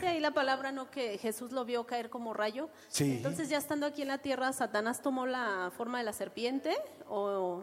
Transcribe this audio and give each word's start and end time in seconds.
Sí, 0.00 0.06
ahí 0.06 0.20
la 0.20 0.32
palabra 0.32 0.72
no 0.72 0.90
que 0.90 1.18
Jesús 1.18 1.52
lo 1.52 1.64
vio 1.64 1.86
caer 1.86 2.10
como 2.10 2.34
rayo. 2.34 2.68
Sí. 2.88 3.16
Entonces 3.16 3.48
ya 3.48 3.58
estando 3.58 3.86
aquí 3.86 4.02
en 4.02 4.08
la 4.08 4.18
tierra, 4.18 4.52
Satanás 4.52 5.02
tomó 5.02 5.26
la 5.26 5.72
forma 5.76 5.98
de 5.98 6.04
la 6.04 6.12
serpiente 6.12 6.76
o 7.08 7.62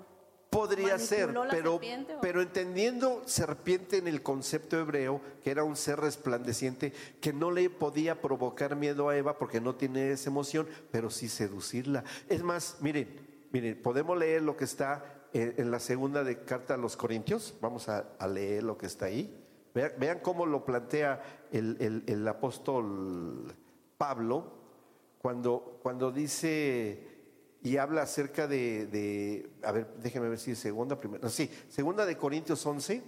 Podría 0.56 0.98
ser, 1.00 1.34
pero, 1.50 1.74
serpiente, 1.74 2.16
pero 2.22 2.42
entendiendo 2.42 3.22
serpiente 3.26 3.98
en 3.98 4.08
el 4.08 4.22
concepto 4.24 4.80
hebreo, 4.80 5.20
que 5.44 5.52
era 5.52 5.66
un 5.66 5.76
ser 5.76 6.00
resplandeciente, 6.00 6.94
que 7.20 7.34
no 7.34 7.52
le 7.52 7.70
podía 7.70 8.22
provocar 8.22 8.78
miedo 8.78 9.10
a 9.10 9.18
Eva 9.18 9.38
porque 9.38 9.60
no 9.60 9.76
tiene 9.76 10.12
esa 10.12 10.30
emoción, 10.30 10.66
pero 10.92 11.10
sí 11.10 11.28
seducirla. 11.28 12.06
Es 12.30 12.42
más, 12.42 12.78
miren, 12.80 13.20
miren, 13.52 13.82
podemos 13.82 14.18
leer 14.18 14.44
lo 14.44 14.56
que 14.56 14.64
está 14.64 15.04
en, 15.34 15.56
en 15.58 15.72
la 15.72 15.80
segunda 15.82 16.24
de 16.24 16.44
carta 16.44 16.76
a 16.76 16.78
los 16.78 16.96
Corintios. 16.96 17.56
Vamos 17.60 17.90
a, 17.90 18.06
a 18.18 18.28
leer 18.28 18.64
lo 18.64 18.78
que 18.78 18.86
está 18.86 19.08
ahí. 19.08 19.45
Vean, 19.76 20.20
cómo 20.22 20.46
lo 20.46 20.64
plantea 20.64 21.22
el, 21.52 22.04
el- 22.08 22.28
apóstol 22.28 23.54
Pablo 23.98 24.54
cuando, 25.22 25.80
cuando 25.84 26.12
dice 26.12 27.12
y 27.62 27.76
habla 27.78 28.04
acerca 28.04 28.48
de, 28.48 28.86
de- 28.88 29.50
a 29.64 29.72
ver, 29.74 29.88
déjenme 29.98 30.30
ver 30.30 30.40
si 30.40 30.52
es 30.52 30.60
segunda, 30.60 30.98
primera, 31.00 31.22
no, 31.24 31.30
sí, 31.30 31.50
segunda 31.68 32.06
de 32.06 32.16
Corintios 32.18 32.66
11, 32.66 33.04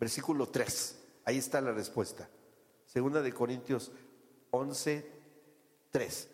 versículo 0.00 0.48
3, 0.48 0.98
ahí 1.24 1.38
está 1.38 1.60
la 1.60 1.72
respuesta. 1.72 2.28
Segunda 2.86 3.22
de 3.22 3.32
Corintios 3.32 3.92
11, 4.50 5.06
3. 5.90 6.28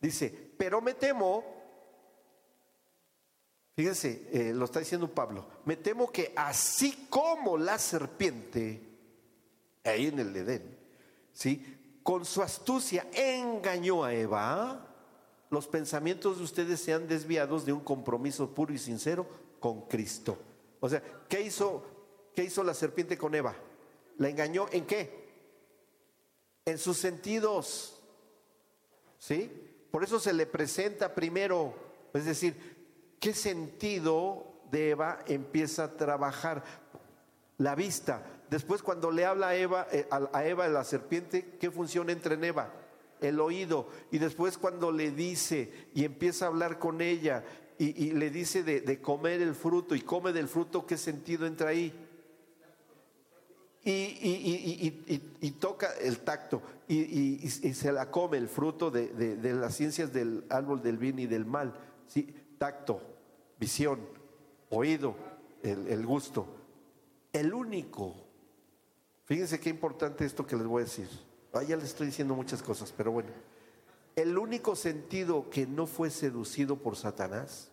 Dice, 0.00 0.52
pero 0.56 0.80
me 0.80 0.94
temo, 0.94 1.44
fíjense, 3.76 4.28
eh, 4.32 4.52
lo 4.54 4.64
está 4.64 4.80
diciendo 4.80 5.12
Pablo, 5.14 5.46
me 5.64 5.76
temo 5.76 6.10
que 6.10 6.32
así 6.34 7.06
como 7.10 7.56
la 7.56 7.78
serpiente, 7.78 8.82
ahí 9.88 10.06
en 10.06 10.18
el 10.18 10.34
Edén, 10.36 10.78
¿sí? 11.32 12.00
Con 12.02 12.24
su 12.24 12.42
astucia 12.42 13.06
engañó 13.12 14.04
a 14.04 14.14
Eva. 14.14 14.84
Los 15.50 15.66
pensamientos 15.66 16.38
de 16.38 16.44
ustedes 16.44 16.80
se 16.80 16.92
han 16.92 17.08
desviados 17.08 17.64
de 17.64 17.72
un 17.72 17.80
compromiso 17.80 18.54
puro 18.54 18.72
y 18.72 18.78
sincero 18.78 19.26
con 19.60 19.82
Cristo. 19.82 20.38
O 20.80 20.88
sea, 20.88 21.02
¿qué 21.28 21.40
hizo, 21.40 21.84
qué 22.34 22.44
hizo 22.44 22.62
la 22.62 22.74
serpiente 22.74 23.16
con 23.18 23.34
Eva? 23.34 23.54
¿La 24.18 24.28
engañó 24.28 24.66
en 24.72 24.86
qué? 24.86 25.28
En 26.64 26.78
sus 26.78 26.98
sentidos. 26.98 28.00
¿Sí? 29.18 29.50
Por 29.90 30.04
eso 30.04 30.20
se 30.20 30.32
le 30.32 30.46
presenta 30.46 31.14
primero. 31.14 31.74
Es 32.14 32.24
decir, 32.24 33.16
¿qué 33.20 33.34
sentido 33.34 34.62
de 34.70 34.90
Eva 34.90 35.20
empieza 35.26 35.84
a 35.84 35.96
trabajar? 35.96 36.62
La 37.58 37.74
vista. 37.74 38.22
Después 38.50 38.82
cuando 38.82 39.10
le 39.10 39.24
habla 39.24 39.48
a 39.48 39.56
Eva, 39.56 39.86
eh, 39.92 40.06
a, 40.10 40.46
Eva 40.46 40.68
la 40.68 40.84
serpiente, 40.84 41.56
¿qué 41.60 41.70
función 41.70 42.08
entra 42.08 42.34
en 42.34 42.44
Eva? 42.44 42.72
El 43.20 43.40
oído. 43.40 43.88
Y 44.10 44.18
después 44.18 44.56
cuando 44.56 44.90
le 44.90 45.10
dice 45.10 45.88
y 45.94 46.04
empieza 46.04 46.46
a 46.46 46.48
hablar 46.48 46.78
con 46.78 47.00
ella 47.00 47.44
y, 47.78 48.10
le 48.12 48.30
dice 48.30 48.64
de, 48.64 49.00
comer 49.00 49.40
el 49.40 49.54
fruto 49.54 49.94
y 49.94 50.00
come 50.00 50.32
del 50.32 50.48
fruto, 50.48 50.84
¿qué 50.84 50.96
sentido 50.96 51.46
entra 51.46 51.68
ahí? 51.68 51.92
Y, 53.84 53.90
y- 53.90 55.26
y- 55.40 55.50
toca 55.52 55.92
el 56.00 56.18
tacto 56.18 56.60
y, 56.88 57.38
se 57.48 57.92
la 57.92 58.10
come 58.10 58.36
el 58.36 58.48
fruto 58.48 58.90
de, 58.90 59.38
las 59.54 59.76
ciencias 59.76 60.12
del 60.12 60.44
árbol 60.48 60.82
del 60.82 60.98
bien 60.98 61.18
y 61.18 61.26
del 61.26 61.44
mal. 61.44 61.74
¿sí? 62.08 62.34
Tacto, 62.58 63.00
visión, 63.60 64.00
oído, 64.70 65.14
el 65.62 66.04
gusto. 66.04 66.46
El 67.32 67.54
único, 67.54 68.27
fíjense 69.28 69.60
qué 69.60 69.68
importante 69.68 70.24
esto 70.24 70.44
que 70.44 70.56
les 70.56 70.66
voy 70.66 70.82
a 70.82 70.86
decir. 70.86 71.08
Ah, 71.52 71.62
ya 71.62 71.76
les 71.76 71.84
estoy 71.86 72.06
diciendo 72.06 72.34
muchas 72.34 72.62
cosas, 72.62 72.92
pero 72.96 73.12
bueno. 73.12 73.28
El 74.16 74.36
único 74.36 74.74
sentido 74.74 75.48
que 75.50 75.66
no 75.66 75.86
fue 75.86 76.10
seducido 76.10 76.76
por 76.76 76.96
Satanás 76.96 77.70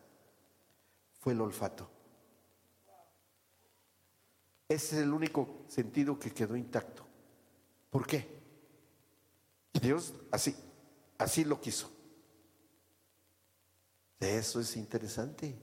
fue 1.20 1.34
el 1.34 1.42
olfato. 1.42 1.90
Ese 4.68 4.98
es 4.98 5.02
el 5.04 5.14
único 5.14 5.64
sentido 5.68 6.20
que 6.20 6.32
quedó 6.32 6.56
intacto. 6.56 7.06
¿Por 7.90 8.06
qué? 8.06 8.28
Dios 9.82 10.14
así, 10.32 10.56
así 11.18 11.46
lo 11.46 11.62
quiso. 11.62 11.90
Eso 14.20 14.60
es 14.60 14.76
interesante. 14.76 15.56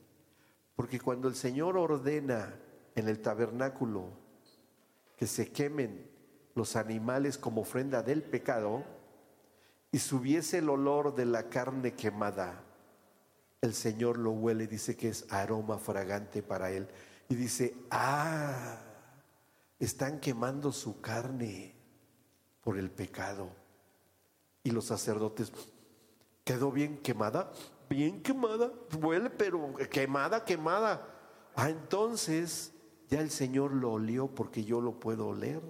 Porque 0.74 1.00
cuando 1.00 1.28
el 1.28 1.34
Señor 1.34 1.76
ordena 1.76 2.54
en 2.94 3.08
el 3.08 3.20
tabernáculo 3.20 4.21
que 5.22 5.28
se 5.28 5.52
quemen 5.52 6.10
los 6.56 6.74
animales 6.74 7.38
como 7.38 7.60
ofrenda 7.60 8.02
del 8.02 8.24
pecado 8.24 8.82
y 9.92 10.00
subiese 10.00 10.58
el 10.58 10.68
olor 10.68 11.14
de 11.14 11.26
la 11.26 11.48
carne 11.48 11.94
quemada, 11.94 12.64
el 13.60 13.72
Señor 13.72 14.18
lo 14.18 14.32
huele, 14.32 14.66
dice 14.66 14.96
que 14.96 15.10
es 15.10 15.24
aroma 15.32 15.78
fragante 15.78 16.42
para 16.42 16.72
él. 16.72 16.88
Y 17.28 17.36
dice, 17.36 17.72
ah, 17.92 18.80
están 19.78 20.18
quemando 20.18 20.72
su 20.72 21.00
carne 21.00 21.76
por 22.60 22.76
el 22.76 22.90
pecado. 22.90 23.48
Y 24.64 24.72
los 24.72 24.86
sacerdotes, 24.86 25.52
¿quedó 26.42 26.72
bien 26.72 26.98
quemada? 26.98 27.52
Bien 27.88 28.20
quemada, 28.24 28.72
huele, 29.00 29.30
pero 29.30 29.72
quemada, 29.88 30.44
quemada. 30.44 31.06
Ah, 31.54 31.70
entonces 31.70 32.71
ya 33.12 33.20
el 33.20 33.30
Señor 33.30 33.74
lo 33.74 33.92
olió 33.92 34.26
porque 34.26 34.64
yo 34.64 34.80
lo 34.80 34.98
puedo 34.98 35.28
oler 35.28 35.60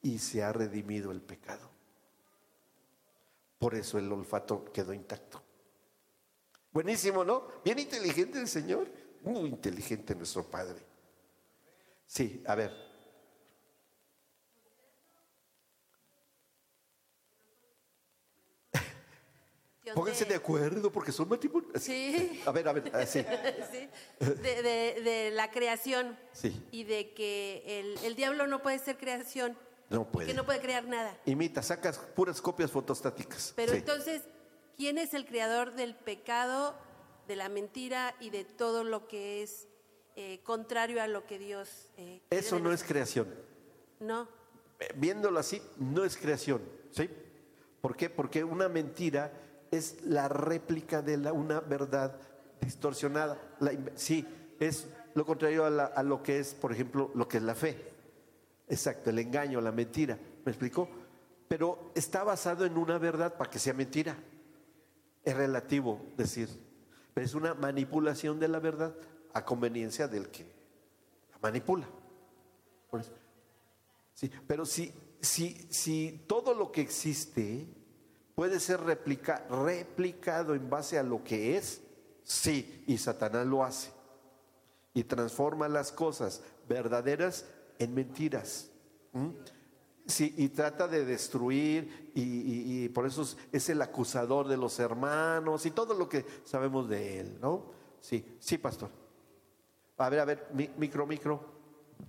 y 0.00 0.20
se 0.20 0.44
ha 0.44 0.52
redimido 0.52 1.10
el 1.10 1.20
pecado. 1.20 1.68
Por 3.58 3.74
eso 3.74 3.98
el 3.98 4.12
olfato 4.12 4.64
quedó 4.72 4.92
intacto. 4.94 5.42
Buenísimo, 6.70 7.24
¿no? 7.24 7.48
Bien 7.64 7.80
inteligente 7.80 8.38
el 8.38 8.46
Señor. 8.46 8.86
Muy 9.22 9.48
inteligente 9.48 10.14
nuestro 10.14 10.48
Padre. 10.48 10.86
Sí, 12.06 12.44
a 12.46 12.54
ver. 12.54 12.89
Pónganse 19.94 20.24
de 20.24 20.34
acuerdo 20.34 20.90
porque 20.92 21.12
son 21.12 21.28
matrimonios. 21.28 21.82
Sí. 21.82 22.40
A 22.46 22.52
ver, 22.52 22.68
a 22.68 22.72
ver, 22.72 22.94
así. 22.96 23.24
Sí, 23.72 23.88
de, 24.20 24.62
de- 24.62 25.00
de 25.02 25.30
la 25.32 25.50
creación 25.50 26.18
Sí. 26.32 26.62
y 26.70 26.84
de 26.84 27.12
que 27.14 27.62
el, 27.66 27.98
el 28.04 28.14
diablo 28.16 28.46
no 28.46 28.62
puede 28.62 28.78
ser 28.78 28.96
creación, 28.98 29.56
No 29.88 30.10
puede. 30.10 30.28
que 30.28 30.34
no 30.34 30.44
puede 30.44 30.60
crear 30.60 30.84
nada. 30.86 31.16
Imita, 31.26 31.62
sacas 31.62 31.98
puras 31.98 32.40
copias 32.40 32.70
fotostáticas. 32.70 33.52
Pero 33.56 33.72
Sí. 33.72 33.78
entonces, 33.78 34.22
¿quién 34.76 34.98
es 34.98 35.14
el 35.14 35.26
creador 35.26 35.74
del 35.74 35.94
pecado, 35.94 36.74
de 37.28 37.36
la 37.36 37.48
mentira 37.48 38.14
y 38.20 38.30
de 38.30 38.44
todo 38.44 38.82
lo 38.84 39.06
que 39.08 39.42
es 39.42 39.66
eh, 40.16 40.40
contrario 40.42 41.00
a 41.02 41.06
lo 41.06 41.24
que 41.26 41.38
Dios... 41.38 41.88
eh, 41.96 42.20
Eso 42.30 42.58
no 42.58 42.72
es 42.72 42.82
creación. 42.84 43.32
No, 44.00 44.28
Eh, 44.80 44.88
Viéndolo 44.96 45.38
así, 45.38 45.62
no 45.76 46.04
es 46.04 46.16
creación. 46.16 46.60
¿Sí? 46.90 47.08
¿Por 47.80 47.96
qué? 47.96 48.10
Porque 48.10 48.42
una 48.44 48.68
mentira 48.68 49.32
es 49.70 50.04
la 50.04 50.28
réplica 50.28 51.02
de 51.02 51.16
una 51.30 51.60
verdad 51.60 52.18
distorsionada. 52.60 53.38
La 53.60 53.72
sí, 53.94 54.26
es 54.58 54.88
lo 55.14 55.24
contrario 55.24 55.64
a 55.64 56.02
lo 56.02 56.22
que 56.22 56.38
es, 56.38 56.54
por 56.54 56.72
ejemplo, 56.72 57.10
lo 57.14 57.28
que 57.28 57.38
es 57.38 57.42
la 57.42 57.54
fe. 57.54 57.90
Exacto, 58.68 59.10
el 59.10 59.18
engaño, 59.18 59.60
la 59.60 59.72
mentira. 59.72 60.18
¿Me 60.44 60.52
explicó? 60.52 60.88
Pero 61.48 61.90
está 61.94 62.22
basado 62.22 62.64
en 62.64 62.76
una 62.76 62.98
verdad 62.98 63.36
para 63.36 63.50
que 63.50 63.58
sea 63.58 63.74
mentira. 63.74 64.16
Es 65.24 65.36
relativo 65.36 66.00
decir. 66.16 66.48
Pero 67.12 67.26
es 67.26 67.34
una 67.34 67.54
manipulación 67.54 68.38
de 68.38 68.48
la 68.48 68.60
verdad 68.60 68.94
a 69.32 69.44
conveniencia 69.44 70.06
del 70.06 70.28
que 70.28 70.44
la 71.32 71.38
manipula. 71.42 71.88
Por 72.90 73.00
eso. 73.00 73.12
Sí, 74.14 74.30
pero 74.46 74.64
si, 74.64 74.92
si, 75.20 75.66
si 75.70 76.24
todo 76.28 76.54
lo 76.54 76.70
que 76.70 76.82
existe 76.82 77.66
puede 78.40 78.58
ser 78.58 78.80
replica- 78.80 79.46
replicado 79.50 80.54
en 80.54 80.70
base 80.70 80.98
a 80.98 81.02
lo 81.02 81.22
que 81.22 81.58
es, 81.58 81.82
sí, 82.22 82.82
y 82.86 82.96
Satanás 82.96 83.46
lo 83.46 83.62
hace. 83.62 83.90
Y 84.94 85.04
transforma 85.04 85.68
las 85.68 85.92
cosas 85.92 86.40
verdaderas 86.66 87.44
en 87.78 87.92
mentiras. 87.92 88.70
Sí, 90.06 90.32
y 90.38 90.48
trata 90.48 90.88
de 90.88 91.04
destruir, 91.04 92.12
y, 92.14 92.88
por 92.88 93.04
eso 93.04 93.28
es, 93.52 93.68
el 93.68 93.82
acusador 93.82 94.48
de 94.48 94.56
los 94.56 94.78
hermanos 94.80 95.66
y 95.66 95.72
todo 95.72 95.92
lo 95.92 96.08
que 96.08 96.24
sabemos 96.46 96.88
de 96.88 97.20
él, 97.20 97.38
¿no? 97.42 97.66
Sí, 98.00 98.24
sí, 98.38 98.56
pastor. 98.56 98.88
A 99.98 100.08
ver, 100.08 100.20
a 100.20 100.24
ver, 100.24 100.48
mi- 100.54 100.70
micro, 100.78 101.06
micro. 101.06 101.44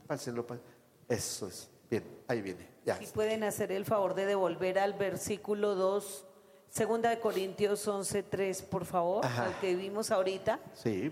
Pásenlo, 0.07 0.47
pa- 0.47 0.61
Eso 1.09 1.49
es. 1.49 1.69
Bien, 1.89 2.05
ahí 2.29 2.41
viene. 2.41 2.70
Ya. 2.85 2.97
Si 2.97 3.05
pueden 3.07 3.43
hacer 3.43 3.71
el 3.71 3.85
favor 3.85 4.15
de 4.15 4.25
devolver 4.25 4.79
al 4.79 4.93
versículo 4.93 5.75
2, 5.75 6.25
segunda 6.69 7.09
de 7.09 7.19
Corintios 7.19 7.87
11, 7.87 8.23
3, 8.23 8.61
por 8.63 8.85
favor, 8.85 9.25
Ajá. 9.25 9.45
al 9.47 9.59
que 9.59 9.75
vimos 9.75 10.09
ahorita. 10.11 10.59
Sí, 10.73 11.11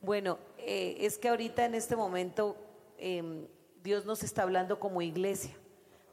Bueno, 0.00 0.38
eh, 0.58 0.96
es 1.00 1.16
que 1.18 1.28
ahorita 1.28 1.64
en 1.64 1.74
este 1.76 1.94
momento 1.96 2.56
em, 2.98 3.46
Dios 3.82 4.04
nos 4.04 4.22
está 4.24 4.42
hablando 4.42 4.78
como 4.80 5.00
iglesia, 5.02 5.56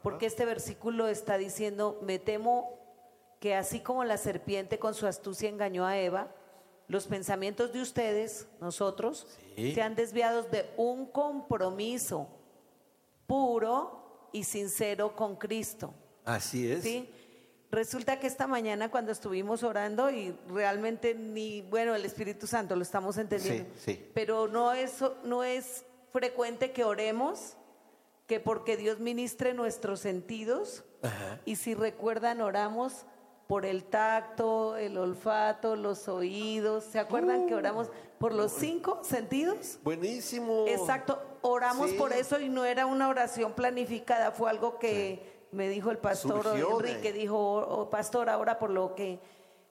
porque 0.03 0.25
este 0.27 0.45
versículo 0.45 1.07
está 1.07 1.37
diciendo, 1.37 1.99
me 2.03 2.17
temo 2.19 2.77
que 3.39 3.55
así 3.55 3.79
como 3.79 4.03
la 4.03 4.17
serpiente 4.17 4.77
con 4.79 4.93
su 4.93 5.07
astucia 5.07 5.49
engañó 5.49 5.85
a 5.85 5.97
Eva, 5.97 6.27
los 6.87 7.05
pensamientos 7.07 7.71
de 7.73 7.81
ustedes, 7.81 8.47
nosotros, 8.59 9.27
Sí. 9.55 9.73
sean 9.75 9.93
desviados 9.95 10.49
de 10.51 10.69
un 10.77 11.05
compromiso 11.05 12.27
puro 13.27 13.98
y 14.31 14.43
sincero 14.43 15.15
con 15.15 15.35
Cristo. 15.35 15.93
Así 16.25 16.71
es. 16.71 16.83
¿sí? 16.83 17.09
Resulta 17.71 18.19
que 18.19 18.27
esta 18.27 18.47
mañana 18.47 18.89
cuando 18.89 19.11
estuvimos 19.11 19.61
orando 19.63 20.09
y 20.09 20.35
realmente 20.47 21.13
ni, 21.13 21.61
bueno, 21.61 21.93
el 21.93 22.03
Espíritu 22.05 22.47
Santo 22.47 22.75
lo 22.75 22.81
estamos 22.81 23.17
entendiendo, 23.17 23.69
Sí, 23.75 23.93
sí. 23.95 24.11
pero 24.13 24.47
no 24.47 24.73
es, 24.73 25.03
no 25.23 25.43
es 25.43 25.85
frecuente 26.11 26.71
que 26.71 26.83
oremos, 26.83 27.55
que 28.25 28.39
porque 28.39 28.75
Dios 28.77 28.99
ministre 28.99 29.53
nuestros 29.53 29.99
sentidos, 29.99 30.83
Ajá. 31.03 31.39
y 31.45 31.57
si 31.57 31.75
recuerdan, 31.75 32.41
oramos 32.41 33.05
por 33.49 33.65
el 33.65 33.85
tacto, 33.85 34.77
el 34.77 34.95
olfato, 34.95 35.75
los 35.75 36.07
oídos, 36.07 36.83
¿se 36.83 36.99
acuerdan 36.99 37.47
que 37.47 37.55
oramos 37.55 37.89
por 38.19 38.31
los 38.31 38.51
cinco 38.51 38.99
sentidos? 39.01 39.79
Buenísimo. 39.81 40.65
Exacto, 40.67 41.19
oramos 41.41 41.89
Sí. 41.89 41.97
por 41.97 42.13
eso 42.13 42.39
y 42.39 42.47
no 42.47 42.63
era 42.63 42.85
una 42.85 43.09
oración 43.09 43.53
planificada, 43.53 44.29
fue 44.33 44.51
algo 44.51 44.77
que 44.77 45.47
me 45.51 45.67
dijo 45.67 45.89
el 45.89 45.97
pastor 45.97 46.43
Surgió 46.43 46.79
Enrique, 46.79 47.11
dijo, 47.11 47.39
"Oh, 47.39 47.81
oh, 47.81 47.89
pastor, 47.89 48.29
ahora 48.29 48.59
por 48.59 48.69
lo 48.69 48.93
que... 48.93 49.19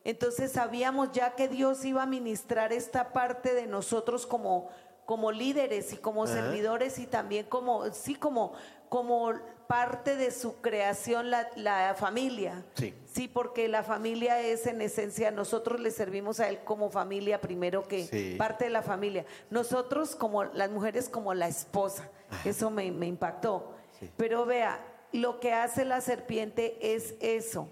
Entonces 0.02 0.50
sabíamos 0.50 1.12
ya 1.12 1.36
que 1.36 1.46
Dios 1.46 1.84
iba 1.84 2.02
a 2.02 2.06
ministrar 2.06 2.72
esta 2.72 3.12
parte 3.12 3.54
de 3.54 3.69
nosotros 3.69 4.26
como, 4.26 4.70
como 5.06 5.31
líderes 5.31 5.92
y 5.92 5.98
como 5.98 6.24
Ajá. 6.24 6.32
servidores 6.32 6.98
y 6.98 7.06
también 7.06 7.46
como, 7.46 7.88
sí, 7.92 8.16
como, 8.16 8.54
como 8.88 9.34
parte 9.69 10.17
de 10.17 10.31
su 10.32 10.56
creación, 10.62 11.31
la, 11.31 11.49
la 11.55 11.94
familia. 11.94 12.65
Sí. 12.75 12.93
Sí, 13.05 13.29
porque 13.29 13.69
la 13.69 13.82
familia 13.85 14.41
es 14.41 14.67
en 14.67 14.81
esencia, 14.81 15.31
nosotros 15.31 15.79
le 15.79 15.91
servimos 15.91 16.41
a 16.41 16.49
Él 16.49 16.59
como 16.65 16.91
familia 16.91 17.41
primero 17.41 17.87
que 17.87 18.06
Sí. 18.06 18.35
parte 18.38 18.65
de 18.65 18.70
la 18.70 18.82
familia. 18.82 19.25
Nosotros 19.50 20.17
como 20.17 20.44
las 20.44 20.70
mujeres 20.70 21.09
como 21.09 21.35
la 21.35 21.47
esposa. 21.49 22.09
Eso 22.44 22.70
me, 22.70 22.91
me 22.91 23.06
impactó. 23.06 23.75
Sí. 24.00 24.11
Pero 24.17 24.47
vea, 24.47 24.81
lo 25.12 25.38
que 25.38 25.53
hace 25.53 25.85
la 25.85 26.00
serpiente 26.00 26.79
es 26.94 27.15
eso. 27.20 27.69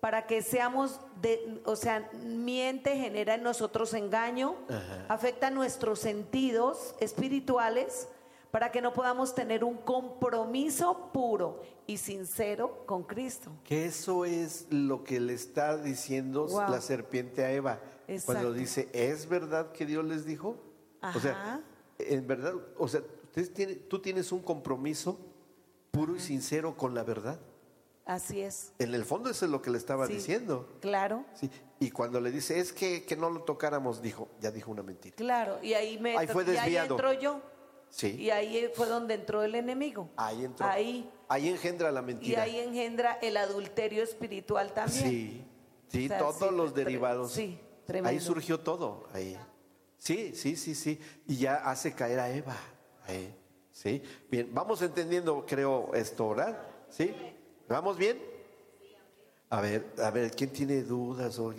Para 0.00 0.26
que 0.26 0.42
seamos, 0.42 1.00
de, 1.20 1.60
o 1.64 1.76
sea, 1.76 2.08
miente, 2.22 2.96
genera 2.96 3.34
en 3.34 3.42
nosotros 3.42 3.92
engaño, 3.94 4.56
Ajá. 4.68 5.06
afecta 5.08 5.50
nuestros 5.50 5.98
sentidos 6.00 6.94
espirituales, 7.00 8.08
para 8.50 8.70
que 8.72 8.80
no 8.80 8.92
podamos 8.92 9.34
tener 9.34 9.62
un 9.64 9.76
compromiso 9.78 11.10
puro 11.12 11.62
y 11.86 11.96
sincero 11.98 12.84
con 12.86 13.02
Cristo. 13.04 13.50
Que 13.64 13.86
eso 13.86 14.24
es 14.24 14.66
lo 14.70 15.04
que 15.04 15.20
le 15.20 15.34
está 15.34 15.76
diciendo 15.76 16.46
Wow. 16.46 16.70
la 16.70 16.80
serpiente 16.80 17.44
a 17.44 17.52
Eva. 17.52 17.80
Cuando 18.26 18.52
dice, 18.52 18.88
¿es 18.92 19.28
verdad 19.28 19.70
que 19.72 19.86
Dios 19.86 20.04
les 20.04 20.24
dijo? 20.24 20.56
O 21.02 21.20
sea, 21.20 21.60
en 21.98 22.26
verdad, 22.26 22.54
o 22.76 22.88
sea, 22.88 23.02
ustedes 23.24 23.54
tienen- 23.54 23.88
tú 23.88 24.00
tienes 24.00 24.32
un 24.32 24.40
compromiso 24.40 25.18
puro 25.90 26.16
y 26.16 26.20
sincero 26.20 26.76
con 26.76 26.94
la 26.94 27.04
verdad. 27.04 27.38
Así 28.04 28.40
es. 28.40 28.72
En 28.80 28.92
el 28.94 29.04
fondo 29.04 29.30
eso 29.30 29.44
es 29.44 29.50
lo 29.52 29.62
que 29.62 29.70
le 29.70 29.78
estaba 29.78 30.06
Sí. 30.08 30.14
diciendo. 30.14 30.68
Claro, 30.80 31.24
Sí. 31.34 31.48
Y 31.78 31.90
cuando 31.92 32.20
le 32.20 32.30
dice, 32.32 32.58
es 32.58 32.72
que, 32.72 33.04
que 33.04 33.16
no 33.16 33.30
lo 33.30 33.42
tocáramos, 33.44 34.02
dijo, 34.02 34.28
ya 34.40 34.50
dijo 34.50 34.70
una 34.72 34.82
mentira. 34.82 35.14
claro. 35.16 35.58
Y 35.62 35.74
ahí 35.74 35.98
me 35.98 36.16
Ahí 36.18 36.26
fue 36.26 36.44
y 36.44 36.48
ahí 36.50 36.54
desviado. 36.56 36.96
entro 36.96 37.12
yo. 37.14 37.40
Sí. 37.90 38.16
Y 38.18 38.30
ahí 38.30 38.70
fue 38.74 38.86
donde 38.86 39.14
entró 39.14 39.42
el 39.42 39.54
enemigo. 39.54 40.08
Ahí 40.16 40.44
entró. 40.44 40.66
Ahí. 40.66 41.10
Ahí 41.28 41.48
engendra 41.48 41.90
la 41.90 42.00
Y 42.00 42.04
mentira. 42.04 42.42
ahí 42.42 42.58
engendra 42.58 43.18
el 43.20 43.36
adulterio 43.36 44.02
espiritual 44.02 44.72
también. 44.72 45.04
Sí, 45.04 45.44
sí, 45.88 46.04
O 46.06 46.08
sea, 46.08 46.18
todos 46.18 46.38
sí, 46.50 46.56
los 46.56 46.74
derivados. 46.74 47.32
sí, 47.32 47.58
tremendo. 47.84 48.10
Ahí 48.10 48.20
surgió 48.20 48.60
todo, 48.60 49.08
ahí. 49.12 49.36
Sí, 49.98 50.32
sí, 50.34 50.56
sí, 50.56 50.74
sí. 50.74 50.98
Y 51.26 51.36
ya 51.36 51.56
hace 51.56 51.92
caer 51.94 52.20
a 52.20 52.30
Eva. 52.30 52.56
Ahí. 53.06 53.34
Sí. 53.72 54.02
Bien, 54.30 54.48
vamos 54.52 54.82
entendiendo, 54.82 55.44
creo, 55.46 55.90
esto, 55.94 56.30
¿verdad? 56.30 56.58
¿Sí? 56.88 57.14
¿Vamos 57.68 57.96
bien? 57.96 58.20
A 59.50 59.60
ver, 59.60 59.84
a 60.02 60.10
ver, 60.10 60.30
¿quién 60.30 60.50
tiene 60.50 60.82
dudas? 60.82 61.38
O 61.38 61.52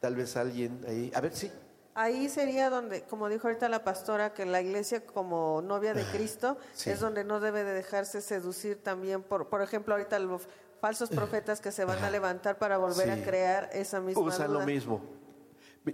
tal 0.00 0.16
vez 0.16 0.36
alguien 0.36 0.84
ahí. 0.88 1.10
A 1.14 1.20
ver, 1.20 1.34
sí. 1.34 1.50
Ahí 1.98 2.28
sería 2.28 2.68
donde, 2.68 3.04
como 3.04 3.28
dijo 3.30 3.48
ahorita 3.48 3.70
la 3.70 3.82
pastora, 3.82 4.34
que 4.34 4.44
la 4.44 4.60
iglesia 4.60 5.06
como 5.06 5.62
novia 5.62 5.94
de 5.94 6.04
Cristo 6.04 6.58
sí. 6.74 6.90
es 6.90 7.00
donde 7.00 7.24
no 7.24 7.40
debe 7.40 7.64
de 7.64 7.72
dejarse 7.72 8.20
seducir 8.20 8.82
también 8.82 9.22
por, 9.22 9.48
por 9.48 9.62
ejemplo, 9.62 9.94
ahorita 9.94 10.18
los 10.18 10.42
falsos 10.78 11.08
profetas 11.08 11.62
que 11.62 11.72
se 11.72 11.86
van 11.86 12.04
a 12.04 12.10
levantar 12.10 12.58
para 12.58 12.76
volver 12.76 13.06
Sí. 13.14 13.20
a 13.22 13.24
crear 13.24 13.70
esa 13.72 14.00
misma 14.02 14.20
Usa 14.22 14.46
duda. 14.46 14.58
lo 14.60 14.66
mismo. 14.66 15.00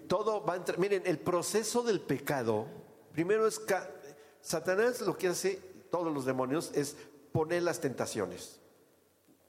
Todo 0.08 0.44
va 0.44 0.54
a 0.54 0.56
entrar. 0.56 0.76
Miren, 0.80 1.02
el 1.06 1.20
proceso 1.20 1.84
del 1.84 2.00
pecado, 2.00 2.66
primero 3.12 3.46
es. 3.46 3.60
ca- 3.60 3.88
Satanás 4.40 5.00
lo 5.02 5.16
que 5.16 5.28
hace, 5.28 5.54
todos 5.92 6.12
los 6.12 6.24
demonios, 6.24 6.72
es 6.74 6.96
poner 7.30 7.62
las 7.62 7.78
tentaciones. 7.78 8.58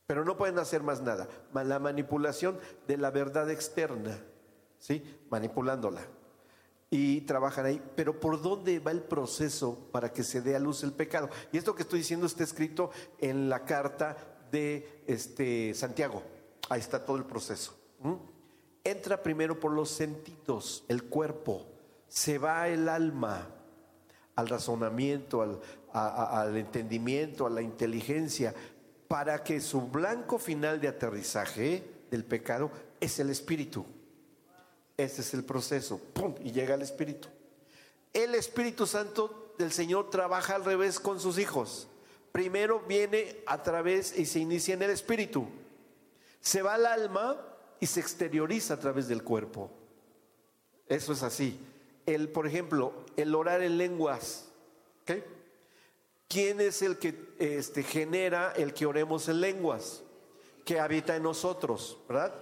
Pero 0.06 0.24
no 0.24 0.38
pueden 0.38 0.60
hacer 0.60 0.84
más 0.84 1.02
nada. 1.02 1.28
La 1.54 1.80
manipulación 1.80 2.60
de 2.88 2.98
la 2.98 3.10
verdad 3.10 3.50
externa, 3.50 4.20
¿sí? 4.78 5.20
Manipulándola. 5.32 6.02
Y 6.94 7.22
trabajan 7.22 7.66
ahí. 7.66 7.82
Pero 7.96 8.20
¿por 8.20 8.40
dónde 8.40 8.78
va 8.78 8.92
el 8.92 9.02
proceso 9.02 9.90
para 9.92 10.14
que 10.14 10.24
se 10.24 10.44
dé 10.44 10.56
a 10.56 10.60
luz 10.60 10.84
el 10.84 10.94
pecado? 10.94 11.28
Y 11.52 11.58
esto 11.58 11.74
que 11.74 11.82
estoy 11.82 12.02
diciendo 12.02 12.28
está 12.28 12.44
escrito 12.44 12.92
en 13.18 13.50
la 13.50 13.66
carta 13.66 14.16
de 14.52 15.02
este, 15.08 15.74
Santiago. 15.74 16.22
Ahí 16.70 16.80
está 16.80 17.04
todo 17.04 17.18
el 17.18 17.26
proceso. 17.26 17.76
Entra 18.84 19.24
primero 19.24 19.60
por 19.60 19.72
los 19.72 19.90
sentidos, 19.90 20.84
el 20.88 21.06
cuerpo. 21.06 21.66
Se 22.08 22.38
va 22.38 22.68
el 22.68 22.88
alma 22.88 23.48
al 24.36 24.48
razonamiento, 24.48 25.60
al 25.92 26.56
entendimiento, 26.56 27.48
a 27.48 27.50
la 27.50 27.64
inteligencia, 27.64 28.54
para 29.08 29.44
que 29.44 29.62
su 29.62 29.82
blanco 29.82 30.38
final 30.38 30.80
de 30.80 30.90
aterrizaje 30.90 31.84
del 32.12 32.24
pecado 32.24 32.70
es 33.00 33.18
el 33.18 33.32
espíritu. 33.32 33.84
Ese 34.98 35.22
es 35.22 35.34
el 35.34 35.44
proceso. 35.44 36.00
¡Pum! 36.14 36.36
Y 36.44 36.52
llega 36.52 36.76
el 36.76 36.82
espíritu. 36.82 37.28
El 38.14 38.36
Espíritu 38.36 38.86
Santo 38.86 39.56
del 39.58 39.72
Señor 39.72 40.10
trabaja 40.12 40.56
al 40.56 40.66
revés 40.66 41.00
con 41.00 41.20
sus 41.20 41.40
hijos. 41.40 41.88
Primero 42.32 42.80
viene 42.82 43.44
a 43.48 43.64
través 43.64 44.18
y 44.18 44.26
se 44.26 44.40
inicia 44.40 44.76
en 44.76 44.84
el 44.84 44.92
espíritu. 44.92 45.48
Se 46.40 46.62
va 46.62 46.76
al 46.76 46.86
alma 46.86 47.40
y 47.80 47.88
se 47.88 48.00
exterioriza 48.00 48.76
a 48.76 48.80
través 48.80 49.08
del 49.08 49.24
cuerpo. 49.24 49.72
Eso 50.88 51.14
es 51.14 51.24
así. 51.24 51.60
El, 52.06 52.30
por 52.30 52.46
ejemplo, 52.46 52.94
el 53.18 53.34
orar 53.34 53.62
en 53.62 53.78
lenguas. 53.78 54.46
¿ok? 55.04 55.24
¿Quién 56.28 56.62
es 56.62 56.82
el 56.82 56.98
que 56.98 57.34
este, 57.40 57.84
genera 57.84 58.54
el 58.56 58.74
que 58.74 58.86
oremos 58.86 59.28
en 59.28 59.42
lenguas? 59.42 60.04
Que 60.66 60.80
habita 60.80 61.16
en 61.16 61.24
nosotros, 61.24 61.98
¿verdad? 62.08 62.34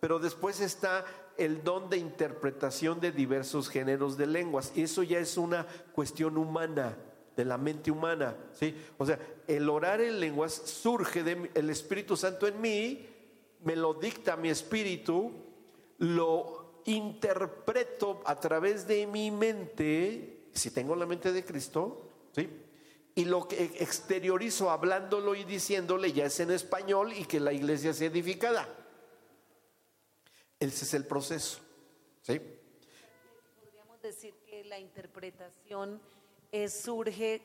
Pero 0.00 0.18
después 0.18 0.60
está 0.60 1.04
el 1.40 1.64
don 1.64 1.88
de 1.88 1.96
interpretación 1.96 3.00
de 3.00 3.12
diversos 3.12 3.70
géneros 3.70 4.18
de 4.18 4.26
lenguas. 4.26 4.72
Y 4.76 4.82
eso 4.82 5.02
ya 5.02 5.18
es 5.18 5.38
una 5.38 5.66
cuestión 5.92 6.36
humana, 6.36 6.96
de 7.34 7.44
la 7.46 7.56
mente 7.56 7.90
humana, 7.90 8.36
¿sí? 8.52 8.74
O 8.98 9.06
sea, 9.06 9.18
el 9.46 9.68
orar 9.70 10.02
en 10.02 10.20
lenguas 10.20 10.52
surge 10.52 11.22
del 11.22 11.70
Espíritu 11.70 12.14
Santo 12.14 12.46
en 12.46 12.60
mí, 12.60 13.08
me 13.64 13.74
lo 13.76 13.94
dicta 13.94 14.36
mi 14.36 14.50
espíritu, 14.50 15.32
lo 15.98 16.82
interpreto 16.84 18.20
a 18.26 18.38
través 18.38 18.86
de 18.86 19.06
mi 19.06 19.30
mente, 19.30 20.48
si 20.52 20.70
tengo 20.70 20.94
la 20.94 21.06
mente 21.06 21.32
de 21.32 21.44
Cristo, 21.44 22.10
¿sí? 22.32 22.48
Y 23.14 23.24
lo 23.24 23.48
que 23.48 23.64
exteriorizo 23.78 24.70
hablándolo 24.70 25.34
y 25.34 25.44
diciéndole 25.44 26.12
ya 26.12 26.26
es 26.26 26.40
en 26.40 26.50
español 26.50 27.12
y 27.14 27.24
que 27.24 27.40
la 27.40 27.52
iglesia 27.52 27.94
sea 27.94 28.08
edificada. 28.08 28.68
Ese 30.60 30.84
es 30.84 30.94
el 30.94 31.06
proceso, 31.06 31.58
¿sí? 32.22 32.38
Podríamos 33.62 34.02
decir 34.02 34.34
que 34.46 34.62
la 34.64 34.78
interpretación 34.78 36.00
es, 36.52 36.82
surge 36.82 37.40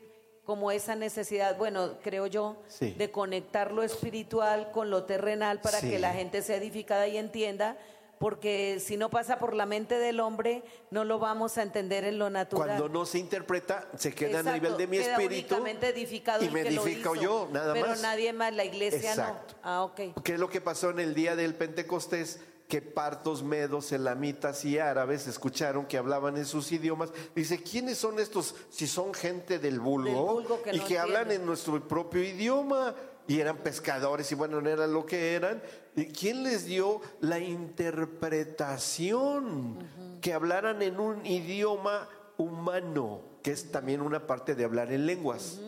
como 0.45 0.69
esa 0.69 0.95
necesidad, 0.95 1.57
bueno, 1.57 1.98
creo 2.03 2.27
yo, 2.27 2.57
Sí. 2.67 2.91
de 2.91 3.12
conectar 3.12 3.72
lo 3.72 3.84
espiritual 3.84 4.69
con 4.72 4.89
lo 4.89 5.05
terrenal 5.05 5.62
para 5.62 5.79
Sí. 5.79 5.89
que 5.89 5.98
la 5.98 6.13
gente 6.13 6.41
sea 6.41 6.57
edificada 6.57 7.07
y 7.07 7.17
entienda, 7.17 7.77
porque 8.19 8.79
si 8.79 8.95
no 8.98 9.10
pasa 9.10 9.39
por 9.39 9.55
la 9.55 9.65
mente 9.65 9.98
del 9.98 10.19
hombre, 10.19 10.63
no 10.91 11.03
lo 11.03 11.17
vamos 11.17 11.57
a 11.57 11.63
entender 11.63 12.03
en 12.03 12.19
lo 12.19 12.29
natural. 12.29 12.67
Cuando 12.67 12.89
no 12.89 13.05
se 13.05 13.17
interpreta, 13.19 13.89
se 13.98 14.13
queda 14.13 14.38
a 14.38 14.41
Exacto, 14.41 14.53
nivel 14.62 14.77
de 14.77 14.88
mi 14.88 14.98
queda 14.98 15.12
espíritu 15.13 15.55
edificado 15.81 16.43
y 16.43 16.50
me 16.50 16.63
que 16.63 16.72
lo 16.72 16.86
edifico 16.86 17.15
hizo, 17.15 17.24
yo, 17.24 17.50
nada 17.51 17.74
pero 17.74 17.88
más. 17.88 18.01
nadie 18.01 18.31
más, 18.34 18.53
la 18.53 18.65
iglesia 18.65 19.10
Exacto. 19.12 19.55
no. 19.55 19.60
Ah, 19.63 19.84
ok. 19.84 20.22
¿Qué 20.24 20.34
es 20.34 20.39
lo 20.39 20.50
que 20.50 20.60
pasó 20.62 20.89
en 20.91 21.00
el 21.00 21.13
día 21.15 21.36
del 21.36 21.55
Pentecostés? 21.55 22.39
Que 22.67 22.81
partos, 22.81 23.43
medos, 23.43 23.91
elamitas 23.91 24.65
y 24.65 24.79
árabes 24.79 25.27
escucharon 25.27 25.86
que 25.86 25.98
hablaban 25.98 26.38
en 26.38 26.45
sus 26.45 26.72
idiomas. 26.72 27.12
Dice, 27.36 27.62
¿quiénes 27.62 28.00
son 28.00 28.19
estos 28.19 28.55
si 28.69 28.88
son 28.88 29.13
gente 29.13 29.60
del 29.60 29.79
vulgo, 29.79 30.10
Del 30.10 30.15
vulgo 30.15 30.63
que 30.63 30.75
y 30.75 30.79
no 30.79 30.86
que 30.86 30.98
hablan 30.98 31.31
en 31.31 31.45
nuestro 31.45 31.88
propio 31.88 32.24
idioma? 32.24 32.95
y 33.27 33.39
eran 33.39 33.57
pescadores 33.57 34.31
y 34.31 34.36
bueno, 34.36 34.62
no 34.62 34.69
eran 34.69 34.93
lo 34.93 35.03
que 35.05 35.34
eran. 35.34 35.62
¿Y 35.95 36.05
quién 36.07 36.43
les 36.43 36.65
dio 36.65 37.01
la 37.22 37.39
interpretación? 37.39 39.79
Que 40.22 40.34
hablaran 40.34 40.81
en 40.81 41.00
un 41.00 41.25
idioma 41.25 42.10
humano, 42.38 43.22
que 43.41 43.51
es 43.51 43.72
también 43.72 44.01
una 44.01 44.27
parte 44.27 44.53
de 44.55 44.65
hablar 44.65 44.91
en 44.91 45.07
lenguas. 45.07 45.62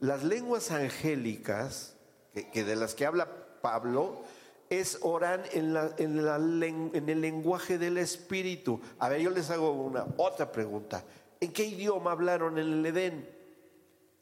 Las 0.00 0.24
lenguas 0.24 0.70
angélicas, 0.70 1.96
que, 2.32 2.50
que 2.50 2.64
de 2.64 2.76
las 2.76 2.94
que 2.94 3.04
habla 3.06 3.28
Pablo, 3.60 4.22
es 4.70 4.98
orar 5.02 5.42
en, 5.52 5.74
la- 5.74 5.94
en 5.98 6.24
la 6.24 6.36
en 6.36 7.08
el 7.08 7.20
lenguaje 7.20 7.78
del 7.78 7.98
Espíritu. 7.98 8.80
A 8.98 9.08
ver, 9.08 9.20
yo 9.20 9.30
les 9.30 9.50
hago 9.50 9.70
una 9.72 10.06
otra 10.16 10.50
pregunta. 10.50 11.04
¿En 11.40 11.52
qué 11.52 11.64
idioma 11.64 12.12
hablaron 12.12 12.58
en 12.58 12.72
el 12.72 12.86
Edén? 12.86 13.28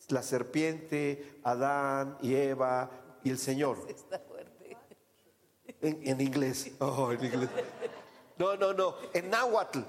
La 0.09 0.23
serpiente, 0.23 1.39
Adán 1.45 2.19
y 2.21 2.35
Eva 2.35 2.91
y 3.23 3.31
el 3.31 3.39
Señor. 3.39 3.79
Está 3.89 4.19
fuerte. 4.19 4.77
En, 5.81 6.01
en 6.07 6.21
inglés. 6.21 6.73
Oh, 6.81 7.13
en 7.13 7.25
inglés. 7.25 7.49
No, 8.39 8.57
no, 8.57 8.73
no. 8.73 8.97
En 9.15 9.31
náhuatl. 9.31 9.81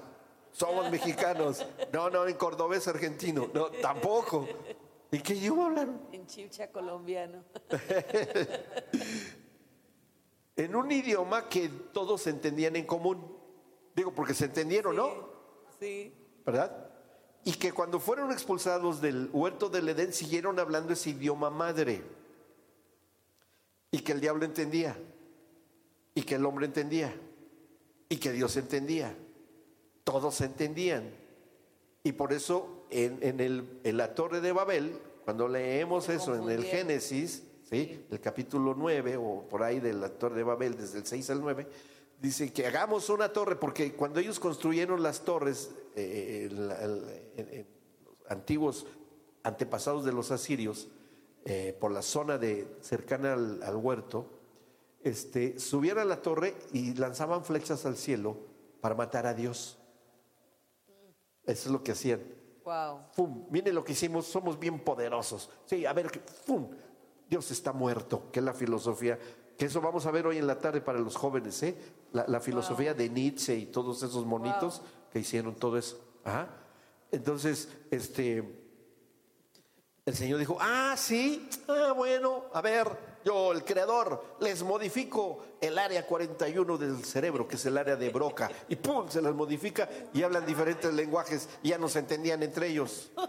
Somos 0.52 0.90
mexicanos. 0.92 1.66
No, 1.92 2.12
no, 2.12 2.28
en 2.28 2.36
cordobés 2.36 2.88
argentino. 2.88 3.50
No, 3.54 3.66
tampoco. 3.72 4.48
¿En 5.12 5.22
qué 5.22 5.34
idioma 5.34 5.66
hablaron? 5.66 6.00
En 6.12 6.28
chipcha 6.28 6.72
colombiano. 6.72 7.44
En 10.56 10.76
un 10.76 10.92
idioma 10.92 11.50
que 11.50 11.70
todos 11.70 12.28
entendían 12.28 12.76
en 12.76 12.86
común. 12.86 13.36
Digo, 13.96 14.14
porque 14.14 14.34
se 14.34 14.46
entendieron, 14.46 14.96
¿no? 14.96 15.30
Sí. 15.80 16.14
¿Verdad? 16.46 16.92
Y 17.44 17.54
que 17.54 17.72
cuando 17.72 18.00
fueron 18.00 18.32
expulsados 18.32 19.02
del 19.02 19.30
huerto 19.34 19.70
del 19.70 19.90
Edén 19.90 20.14
siguieron 20.14 20.60
hablando 20.60 20.94
ese 20.94 21.10
idioma 21.12 21.50
madre. 21.50 22.04
Y 23.92 24.00
que 24.00 24.12
el 24.14 24.22
diablo 24.22 24.46
entendía. 24.46 24.98
Y 26.16 26.24
que 26.24 26.36
el 26.36 26.46
hombre 26.46 26.68
entendía. 26.68 27.14
Y 28.10 28.18
que 28.18 28.32
Dios 28.32 28.56
entendía. 28.56 29.16
Todos 30.04 30.40
entendían. 30.42 31.12
Y 32.04 32.12
por 32.14 32.34
eso 32.34 32.86
en, 32.90 33.18
en 33.22 33.40
el, 33.40 33.80
en 33.84 33.98
la 33.98 34.14
torre 34.14 34.42
de 34.42 34.52
Babel, 34.52 35.00
cuando 35.24 35.48
leemos 35.48 36.10
eso 36.10 36.36
en 36.36 36.50
el. 36.50 36.64
Génesis, 36.64 37.44
¿sí? 37.74 38.06
el 38.12 38.20
capítulo 38.20 38.76
9 38.78 39.18
o 39.18 39.48
por 39.50 39.64
ahí 39.64 39.80
de 39.80 39.94
la 39.94 40.10
torre 40.10 40.38
de 40.38 40.44
Babel, 40.44 40.78
desde 40.78 41.00
el 41.00 41.06
6 41.06 41.30
al 41.32 41.42
9, 41.42 41.68
dice 42.22 42.54
que 42.54 42.68
hagamos 42.68 43.10
una 43.10 43.30
torre, 43.30 43.56
porque 43.56 43.94
cuando 43.94 44.20
ellos 44.20 44.40
construyeron 44.40 45.02
las 45.02 45.22
torres, 45.22 45.72
eh, 45.96 46.50
los 46.52 47.02
antiguos 48.30 48.86
antepasados 49.42 50.06
de 50.06 50.14
los 50.14 50.32
asirios, 50.32 50.88
eh, 51.46 51.76
por 51.80 51.92
la 51.92 52.02
zona 52.04 52.38
de, 52.38 52.78
cercana 52.82 53.34
al, 53.34 53.64
al 53.64 53.76
huerto, 53.76 54.30
este, 55.04 55.60
subían 55.60 55.98
a 55.98 56.06
la 56.06 56.22
torre 56.22 56.56
y 56.72 56.94
lanzaban 56.94 57.44
flechas 57.44 57.86
al 57.86 57.98
cielo 57.98 58.38
para 58.82 58.96
matar 58.96 59.26
a 59.26 59.34
Dios. 59.34 59.80
Eso 61.44 61.70
es 61.70 61.72
lo 61.72 61.84
que 61.84 61.92
hacían. 61.92 62.22
Wow. 62.64 63.00
¡Fum! 63.12 63.46
Miren 63.50 63.76
lo 63.76 63.84
que 63.84 63.92
hicimos, 63.92 64.26
somos 64.26 64.58
bien 64.58 64.80
poderosos. 64.80 65.50
Sí, 65.66 65.86
a 65.86 65.92
ver, 65.92 66.10
¡fum! 66.46 66.70
Dios 67.34 67.50
está 67.50 67.74
muerto, 67.74 68.30
que 68.32 68.42
es 68.42 68.46
la 68.46 68.54
filosofía, 68.54 69.18
que 69.58 69.66
eso 69.66 69.82
vamos 69.82 70.06
a 70.06 70.12
ver 70.12 70.28
hoy 70.28 70.38
en 70.38 70.46
la 70.46 70.60
tarde 70.60 70.82
para 70.82 71.00
los 71.00 71.16
jóvenes, 71.16 71.64
¿eh? 71.64 71.76
La, 72.12 72.26
la 72.28 72.40
filosofía 72.40 72.94
de 72.94 73.10
Nietzsche 73.10 73.56
y 73.56 73.66
todos 73.66 74.04
esos 74.04 74.24
monitos 74.24 74.84
que 75.12 75.18
hicieron 75.18 75.56
todo 75.56 75.80
eso. 75.80 76.00
Ajá. 76.24 76.48
Entonces, 77.12 77.70
este, 77.90 78.38
el 80.06 80.16
Señor 80.16 80.38
dijo, 80.38 80.58
ah, 80.62 80.94
sí, 80.96 81.50
ah, 81.70 81.94
bueno, 81.98 82.44
a 82.54 82.62
ver, 82.62 82.88
yo, 83.26 83.52
el 83.52 83.64
creador, 83.64 84.38
les 84.40 84.62
modifico 84.62 85.44
el 85.60 85.80
área 85.80 86.06
41 86.06 86.78
del 86.78 87.04
cerebro, 87.04 87.48
que 87.48 87.56
es 87.56 87.66
el 87.66 87.80
área 87.80 87.96
de 87.96 88.10
Broca, 88.10 88.52
y 88.70 88.76
pum, 88.76 89.10
se 89.10 89.24
las 89.24 89.34
modifica 89.34 89.90
y 90.14 90.22
hablan 90.22 90.46
diferentes 90.46 90.94
lenguajes 90.94 91.50
y 91.64 91.70
ya 91.70 91.80
no 91.80 91.90
se 91.90 91.98
entendían 91.98 92.44
entre 92.44 92.68
ellos. 92.68 93.12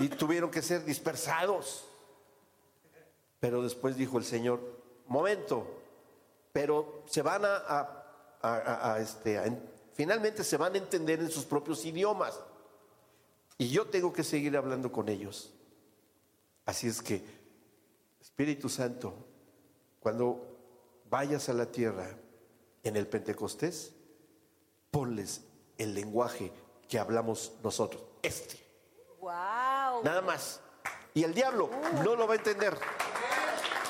Y 0.00 0.08
tuvieron 0.08 0.48
que 0.48 0.62
ser 0.62 0.84
dispersados. 0.84 1.87
Pero 3.40 3.62
después 3.62 3.96
dijo 3.96 4.18
el 4.18 4.24
Señor, 4.24 4.60
momento, 5.06 5.66
pero 6.52 7.02
se 7.06 7.22
van 7.22 7.44
a, 7.44 7.56
a- 8.40 8.92
a- 8.92 8.98
este, 9.00 9.40
finalmente 9.94 10.42
se 10.44 10.56
van 10.56 10.74
a 10.74 10.78
entender 10.78 11.20
en 11.20 11.30
sus 11.30 11.44
propios 11.44 11.84
idiomas. 11.84 12.38
Y 13.56 13.68
yo 13.70 13.86
tengo 13.86 14.12
que 14.12 14.22
seguir 14.24 14.56
hablando 14.56 14.90
con 14.92 15.08
ellos. 15.08 15.52
Así 16.66 16.86
es 16.88 17.00
que, 17.02 17.22
Espíritu 18.20 18.68
Santo, 18.68 19.14
cuando 20.00 20.44
vayas 21.10 21.48
a 21.48 21.52
la 21.54 21.66
tierra 21.66 22.08
en 22.82 22.96
el 22.96 23.06
Pentecostés, 23.06 23.92
ponles 24.90 25.42
el 25.78 25.94
lenguaje 25.94 26.52
que 26.88 26.98
hablamos 26.98 27.52
nosotros. 27.62 28.02
Este. 28.22 28.56
Wow. 29.20 30.02
Nada 30.04 30.20
más. 30.22 30.60
Y 31.14 31.24
el 31.24 31.34
diablo 31.34 31.68
no 32.04 32.14
lo 32.14 32.26
va 32.28 32.34
a 32.34 32.36
entender. 32.36 32.76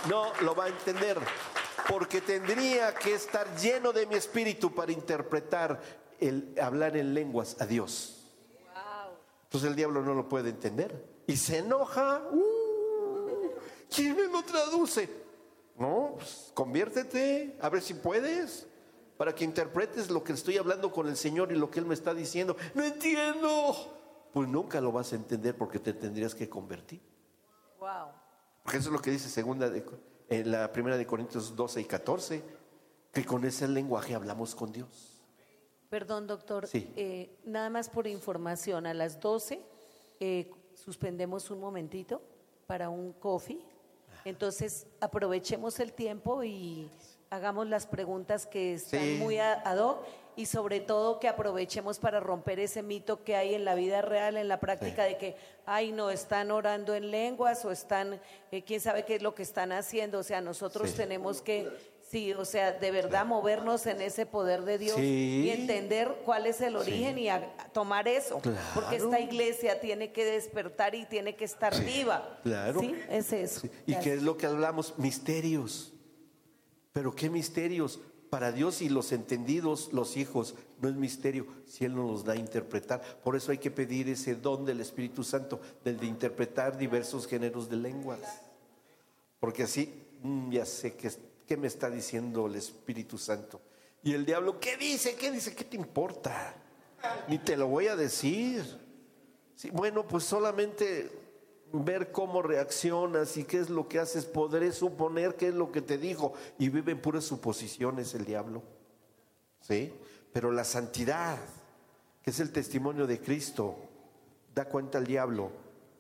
No 0.09 0.33
lo 0.43 0.55
va 0.55 0.65
a 0.65 0.69
entender. 0.69 1.19
Porque 1.89 2.21
tendría 2.21 2.95
que 2.95 3.15
estar 3.15 3.57
lleno 3.57 3.93
de 3.93 4.07
mi 4.07 4.15
espíritu 4.15 4.75
para 4.75 4.93
interpretar 4.93 5.81
el 6.21 6.55
hablar 6.61 6.97
en 6.97 7.15
lenguas 7.15 7.57
a 7.61 7.67
Dios. 7.67 8.15
Entonces 9.45 9.71
el 9.71 9.77
diablo 9.77 10.03
no 10.03 10.13
lo 10.13 10.29
puede 10.29 10.51
entender. 10.51 11.03
Y 11.27 11.37
se 11.37 11.59
enoja. 11.59 12.23
Uh, 12.31 13.51
¿Quién 13.89 14.15
me 14.15 14.27
lo 14.27 14.43
traduce? 14.43 15.09
No, 15.79 16.15
pues, 16.17 16.51
conviértete, 16.55 17.57
a 17.61 17.69
ver 17.69 17.81
si 17.81 17.95
puedes, 17.95 18.67
para 19.17 19.35
que 19.35 19.45
interpretes 19.45 20.11
lo 20.11 20.25
que 20.25 20.33
estoy 20.33 20.59
hablando 20.59 20.93
con 20.93 21.09
el 21.09 21.17
Señor 21.17 21.53
y 21.53 21.57
lo 21.57 21.71
que 21.71 21.79
Él 21.79 21.87
me 21.87 21.95
está 21.95 22.13
diciendo. 22.13 22.57
No 22.75 22.83
entiendo. 22.83 24.29
Pues 24.33 24.49
nunca 24.49 24.81
lo 24.81 24.93
vas 24.93 25.13
a 25.13 25.17
entender 25.17 25.57
porque 25.57 25.79
te 25.79 25.95
tendrías 25.95 26.35
que 26.35 26.49
convertir. 26.49 27.01
Wow. 27.79 28.09
Porque 28.69 28.81
eso 28.81 28.91
es 28.91 28.93
lo 28.93 29.01
que 29.01 29.11
dice 29.11 29.31
segunda 29.31 29.71
de, 29.71 29.83
en 30.29 30.51
la 30.51 30.71
primera 30.71 30.99
de 30.99 31.07
Corintios 31.07 31.57
12 31.57 31.81
y 31.81 31.85
14, 31.87 32.43
que 33.11 33.25
con 33.25 33.43
ese 33.47 33.67
lenguaje 33.67 34.15
hablamos 34.15 34.55
con 34.55 34.71
Dios. 34.71 35.23
Perdón, 35.89 36.27
doctor. 36.27 36.67
Sí. 36.67 36.93
Eh, 36.95 37.35
nada 37.47 37.71
más 37.71 37.89
por 37.89 38.07
información, 38.07 38.87
a 38.87 38.93
las 38.93 39.21
12 39.21 39.63
eh, 40.21 40.51
suspendemos 40.75 41.51
un 41.51 41.61
momentito 41.61 42.21
para 42.67 42.91
un 42.91 43.15
coffee. 43.15 43.65
Entonces, 44.27 44.87
aprovechemos 45.01 45.81
el 45.81 45.95
tiempo 45.95 46.45
y 46.45 46.91
hagamos 47.31 47.69
las 47.69 47.87
preguntas 47.87 48.45
que 48.45 48.75
están 48.75 49.01
Sí. 49.01 49.17
muy 49.19 49.39
ad 49.39 49.79
hoc 49.79 50.05
y 50.39 50.47
sobre 50.47 50.79
todo 50.79 51.19
que 51.19 51.27
aprovechemos 51.27 51.99
para 51.99 52.21
romper 52.21 52.61
ese 52.61 52.85
mito 52.85 53.25
que 53.25 53.35
hay 53.35 53.55
en 53.57 53.65
la 53.65 53.75
vida 53.75 54.03
real, 54.03 54.37
en 54.37 54.47
la 54.47 54.61
práctica 54.61 55.03
de 55.03 55.19
que, 55.19 55.37
ay, 55.67 55.91
no, 55.91 56.11
están 56.11 56.53
orando 56.53 56.95
en 56.95 57.11
lenguas 57.11 57.65
o 57.65 57.73
están, 57.73 58.21
eh, 58.53 58.63
quién 58.63 58.81
sabe 58.81 59.05
qué 59.05 59.17
es 59.17 59.23
lo 59.23 59.35
que 59.35 59.43
están 59.43 59.73
haciendo. 59.73 60.21
O 60.21 60.23
sea, 60.23 60.41
nosotros 60.41 60.91
Sí. 60.91 60.97
tenemos 60.97 61.43
que, 61.43 61.69
sí, 62.09 62.33
o 62.35 62.45
sea, 62.45 62.71
de 62.71 62.91
verdad 62.93 63.27
movernos 63.27 63.85
en 63.87 64.01
ese 64.01 64.27
poder 64.27 64.63
de 64.63 64.79
Dios 64.79 64.95
Sí. 64.95 65.43
y 65.47 65.51
entender 65.51 66.19
cuál 66.25 66.47
es 66.47 66.61
el 66.61 66.77
origen 66.77 67.19
y 67.19 67.29
a- 67.29 67.53
a 67.59 67.69
tomar 67.71 68.07
eso. 68.07 68.37
Porque 68.37 68.51
Claro. 68.53 68.93
esta 69.07 69.19
iglesia 69.19 69.81
tiene 69.81 70.13
que 70.13 70.25
despertar 70.25 70.95
y 70.95 71.05
tiene 71.07 71.35
que 71.35 71.47
estar 71.47 71.75
viva. 71.85 72.39
claro. 72.45 72.79
Sí, 72.79 72.95
es 73.11 73.33
eso. 73.33 73.67
¿Y 73.87 73.97
qué 73.97 74.13
es 74.15 74.23
lo 74.23 74.37
que 74.37 74.47
hablamos? 74.47 74.97
Misterios. 75.01 75.93
Pero 76.93 77.13
qué 77.13 77.29
misterios. 77.29 77.99
Para 78.31 78.53
Dios 78.53 78.83
y 78.83 78.89
los 78.89 79.13
entendidos, 79.13 79.93
los 79.93 80.17
hijos, 80.17 80.55
no 80.81 80.89
es 80.89 80.95
misterio 80.95 81.47
si 81.67 81.85
Él 81.85 81.95
nos 81.95 82.11
los 82.11 82.25
da 82.25 82.35
a 82.35 82.37
interpretar. 82.37 83.01
Por 83.23 83.37
eso 83.37 83.53
hay 83.53 83.59
que 83.59 83.71
pedir 83.71 84.09
ese 84.09 84.35
don 84.35 84.65
del 84.65 84.81
Espíritu 84.81 85.25
Santo, 85.25 85.61
del 85.85 85.99
de 85.99 86.07
interpretar 86.07 86.77
diversos 86.77 87.27
géneros 87.27 87.69
de 87.69 87.77
lenguas. 87.77 88.21
Porque 89.41 89.63
así, 89.63 89.93
mm, 90.23 90.51
ya 90.51 90.67
sé 90.67 90.95
qué 90.95 91.57
me 91.57 91.67
está 91.67 91.89
diciendo 91.89 92.47
el 92.47 92.57
Espíritu 92.57 93.17
Santo. 93.17 93.61
Y 94.03 94.13
el 94.13 94.25
diablo, 94.25 94.61
¿qué 94.61 94.77
dice? 94.77 95.17
¿Qué 95.17 95.31
dice? 95.31 95.55
¿Qué 95.55 95.65
te 95.65 95.77
importa? 95.77 96.55
Ni 97.29 97.39
te 97.39 97.57
lo 97.57 97.67
voy 97.69 97.89
a 97.89 97.97
decir. 97.97 98.63
Bueno, 99.73 100.07
pues 100.07 100.25
solamente 100.25 101.11
ver 101.73 102.13
cómo 102.13 102.43
reaccionas 102.43 103.37
y 103.37 103.45
qué 103.45 103.59
es 103.59 103.71
lo 103.71 103.89
que 103.89 103.99
haces, 103.99 104.25
podré 104.25 104.73
suponer 104.73 105.37
qué 105.37 105.49
es 105.49 105.55
lo 105.55 105.71
que 105.73 105.83
te 105.83 105.99
dijo. 105.99 106.33
Y 106.59 106.69
vive 106.69 106.93
en 106.93 107.01
puras 107.01 107.25
suposiciones 107.25 108.15
el 108.15 108.25
diablo. 108.25 108.63
¿Sí? 109.61 109.93
Pero 110.33 110.51
la 110.53 110.65
santidad, 110.65 111.39
que 112.23 112.31
es 112.31 112.41
el 112.41 112.53
testimonio 112.53 113.07
de 113.07 113.21
Cristo, 113.21 113.77
da 114.55 114.67
cuenta 114.67 114.99
al 114.99 115.07
diablo 115.07 115.51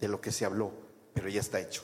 de 0.00 0.08
lo 0.08 0.20
que 0.20 0.32
se 0.32 0.44
habló, 0.44 0.70
pero 1.14 1.28
ya 1.28 1.40
está 1.40 1.60
hecho. 1.60 1.82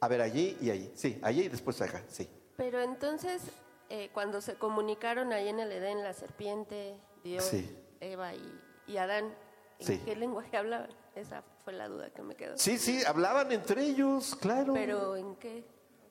A 0.00 0.08
ver, 0.08 0.20
allí 0.20 0.56
y 0.60 0.70
allí. 0.70 0.90
Sí, 0.94 1.18
allí 1.22 1.42
y 1.44 1.48
después 1.48 1.80
acá. 1.82 2.02
Sí. 2.08 2.28
Pero 2.56 2.80
entonces, 2.82 3.42
eh, 3.88 4.10
cuando 4.12 4.40
se 4.40 4.54
comunicaron 4.54 5.32
ahí 5.32 5.48
en 5.48 5.60
el 5.60 5.70
Edén 5.72 6.02
la 6.02 6.12
serpiente, 6.12 6.98
Dios, 7.22 7.44
Sí. 7.44 7.76
Eva 8.00 8.34
y, 8.34 8.60
y 8.86 8.96
Adán, 8.98 9.34
¿en 9.78 9.86
Sí. 9.86 10.00
qué 10.04 10.16
lenguaje 10.16 10.56
hablaban? 10.56 10.90
Esa 11.16 11.42
fue 11.64 11.72
la 11.72 11.88
duda 11.88 12.10
que 12.10 12.22
me 12.22 12.36
quedó. 12.36 12.56
Sí, 12.56 12.78
sí, 12.78 13.02
hablaban 13.04 13.50
entre 13.50 13.82
ellos, 13.82 14.36
claro. 14.40 14.74
Pero 14.74 15.16
¿en 15.16 15.34
qué? 15.36 15.64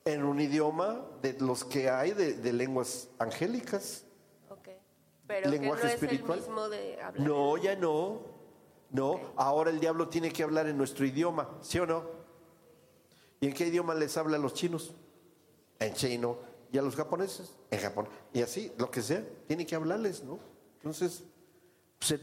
en 0.04 0.22
un 0.22 0.40
idioma 0.40 1.04
de 1.20 1.32
los 1.40 1.64
que 1.64 1.90
hay 1.90 2.12
de, 2.12 2.34
de 2.34 2.52
lenguas 2.52 3.08
angélicas. 3.18 4.04
Ok. 4.48 4.68
Pero 5.26 5.50
Lenguaje 5.50 5.82
que 5.82 5.88
no 5.88 5.94
espiritual. 5.94 6.38
es 6.38 6.44
el 6.44 6.50
mismo 6.50 6.68
de 6.68 7.02
hablar. 7.02 7.28
No, 7.28 7.56
ya 7.56 7.74
no. 7.74 8.20
No, 8.90 9.20
ahora 9.34 9.70
el 9.70 9.80
diablo 9.80 10.08
tiene 10.08 10.32
que 10.32 10.44
hablar 10.44 10.68
en 10.68 10.78
nuestro 10.78 11.04
idioma, 11.04 11.50
¿sí 11.60 11.80
o 11.80 11.86
no? 11.86 12.04
¿Y 13.40 13.48
en 13.48 13.52
qué 13.52 13.66
idioma 13.66 13.94
les 13.94 14.16
habla 14.16 14.36
a 14.36 14.40
los 14.40 14.54
chinos? 14.54 14.94
En 15.80 15.92
chino. 15.94 16.38
¿Y 16.70 16.78
a 16.78 16.82
los 16.82 16.94
japoneses? 16.94 17.56
En 17.70 17.80
Japón. 17.80 18.08
Y 18.32 18.42
así, 18.42 18.72
lo 18.78 18.88
que 18.90 19.02
sea, 19.02 19.24
tiene 19.48 19.66
que 19.66 19.74
hablarles, 19.74 20.22
¿no? 20.22 20.38
Entonces, 20.76 21.24
pues, 21.98 22.20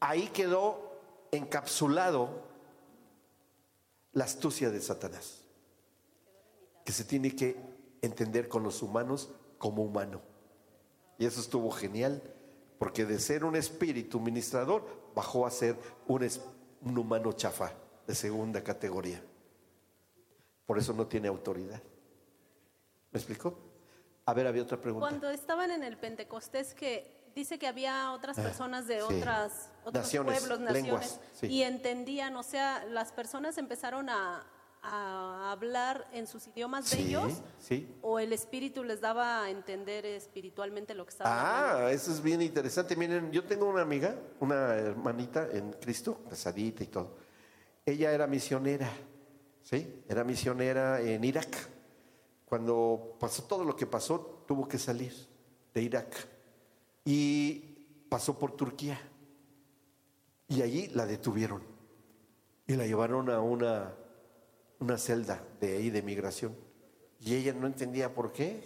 ahí 0.00 0.28
quedó 0.28 0.89
encapsulado 1.32 2.42
la 4.12 4.24
astucia 4.24 4.70
de 4.70 4.80
Satanás, 4.80 5.42
que 6.84 6.92
se 6.92 7.04
tiene 7.04 7.34
que 7.34 7.56
entender 8.02 8.48
con 8.48 8.62
los 8.62 8.82
humanos 8.82 9.30
como 9.58 9.82
humano. 9.82 10.20
Y 11.18 11.26
eso 11.26 11.40
estuvo 11.40 11.70
genial, 11.70 12.22
porque 12.78 13.04
de 13.04 13.18
ser 13.18 13.44
un 13.44 13.56
espíritu 13.56 14.20
ministrador 14.20 14.84
bajó 15.14 15.46
a 15.46 15.50
ser 15.50 15.76
un, 16.06 16.98
humano 16.98 17.32
chafa 17.32 17.72
de 18.06 18.14
segunda 18.14 18.64
categoría. 18.64 19.22
Por 20.66 20.78
eso 20.78 20.92
no 20.92 21.06
tiene 21.06 21.28
autoridad. 21.28 21.82
¿Me 23.12 23.18
explicó? 23.18 23.58
A 24.24 24.32
ver, 24.32 24.46
había 24.46 24.62
otra 24.62 24.80
pregunta. 24.80 25.06
Cuando 25.06 25.28
estaban 25.30 25.70
en 25.70 25.82
el 25.82 25.98
Pentecostés, 25.98 26.72
que 26.74 27.19
dice 27.34 27.58
que 27.58 27.66
había 27.66 28.12
otras 28.12 28.36
personas 28.38 28.86
de 28.86 28.98
Ah, 28.98 29.04
sí. 29.08 29.14
otras, 29.14 29.70
otros 29.84 30.04
Naciones, 30.04 30.38
pueblos, 30.38 30.60
naciones, 30.60 30.82
lenguas, 30.84 31.20
sí. 31.34 31.46
y 31.46 31.62
entendían, 31.62 32.36
o 32.36 32.42
sea, 32.42 32.84
las 32.86 33.12
personas 33.12 33.56
empezaron 33.58 34.08
a, 34.08 34.46
a 34.82 35.52
hablar 35.52 36.08
en 36.12 36.26
sus 36.26 36.46
idiomas 36.46 36.90
de 36.90 36.96
Sí, 36.96 37.02
ellos, 37.08 37.32
sí. 37.58 37.94
o 38.02 38.18
el 38.18 38.32
Espíritu 38.32 38.82
les 38.82 39.00
daba 39.00 39.42
a 39.44 39.50
entender 39.50 40.06
espiritualmente 40.06 40.94
lo 40.94 41.04
que 41.06 41.14
hablando. 41.20 41.86
Ah, 41.86 41.92
eso 41.92 42.10
es 42.12 42.22
bien 42.22 42.40
interesante. 42.42 42.96
Miren, 42.96 43.30
yo 43.30 43.44
tengo 43.44 43.66
una 43.68 43.82
amiga, 43.82 44.14
una 44.40 44.74
hermanita 44.74 45.48
en 45.52 45.72
Cristo, 45.74 46.20
casadita 46.28 46.82
y 46.82 46.86
todo. 46.86 47.16
Ella 47.84 48.12
era 48.12 48.26
misionera, 48.26 48.90
¿sí? 49.62 50.02
Era 50.08 50.24
misionera 50.24 51.00
en 51.00 51.24
Irak. 51.24 51.68
Cuando 52.46 53.16
pasó 53.20 53.44
todo 53.44 53.64
lo 53.64 53.76
que 53.76 53.86
pasó, 53.86 54.44
tuvo 54.46 54.66
que 54.66 54.78
salir 54.78 55.12
de 55.72 55.82
Irak. 55.82 56.26
Y 57.12 58.04
pasó 58.08 58.38
por 58.38 58.52
Turquía. 58.52 59.00
Y 60.46 60.62
allí 60.62 60.86
la 60.94 61.06
detuvieron. 61.06 61.60
Y 62.68 62.74
la 62.76 62.86
llevaron 62.86 63.28
a 63.30 63.40
una, 63.40 63.92
una 64.78 64.96
celda 64.96 65.42
de 65.60 65.76
ahí 65.76 65.90
de 65.90 66.02
migración. 66.02 66.54
Y 67.18 67.34
ella 67.34 67.52
no 67.52 67.66
entendía 67.66 68.14
por 68.14 68.32
qué. 68.32 68.62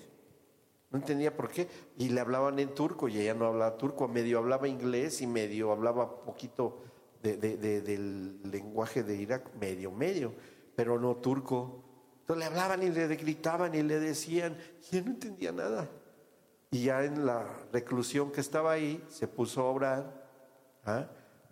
No 0.91 0.99
entendía 0.99 1.35
por 1.35 1.51
qué. 1.51 1.69
Y 1.97 2.11
le 2.11 2.21
hablaban 2.21 2.59
en 2.59 2.75
turco 2.75 3.09
y 3.09 3.19
ella 3.19 3.33
no 3.33 3.47
hablaba 3.47 3.79
turco. 3.79 4.09
Medio 4.09 4.37
hablaba 4.41 4.69
inglés 4.69 5.23
y 5.23 5.27
medio 5.27 5.73
hablaba 5.73 6.23
poquito 6.23 6.83
de- 7.23 7.39
de- 7.39 7.57
de- 7.57 7.81
del 7.81 8.43
lenguaje 8.51 9.03
de 9.03 9.17
Irak. 9.17 9.55
Medio, 9.59 9.91
medio. 9.91 10.35
Pero 10.77 11.01
no 11.01 11.17
turco. 11.17 11.83
Entonces 12.21 12.41
le 12.41 12.45
hablaban 12.45 12.83
y 12.83 12.91
le 12.91 13.07
gritaban 13.17 13.75
y 13.75 13.83
le 13.83 13.99
decían. 14.01 14.55
Y 14.93 14.97
ella 14.97 15.07
no 15.07 15.13
entendía 15.13 15.51
nada. 15.51 15.89
Y 16.75 16.83
ya 16.83 17.05
en 17.05 17.25
la 17.25 17.47
reclusión 17.73 18.33
que 18.33 18.41
estaba 18.41 18.73
ahí, 18.73 19.01
se 19.09 19.29
puso 19.29 19.61
a 19.61 19.71
orar. 19.71 20.27
¿ah? 20.85 21.07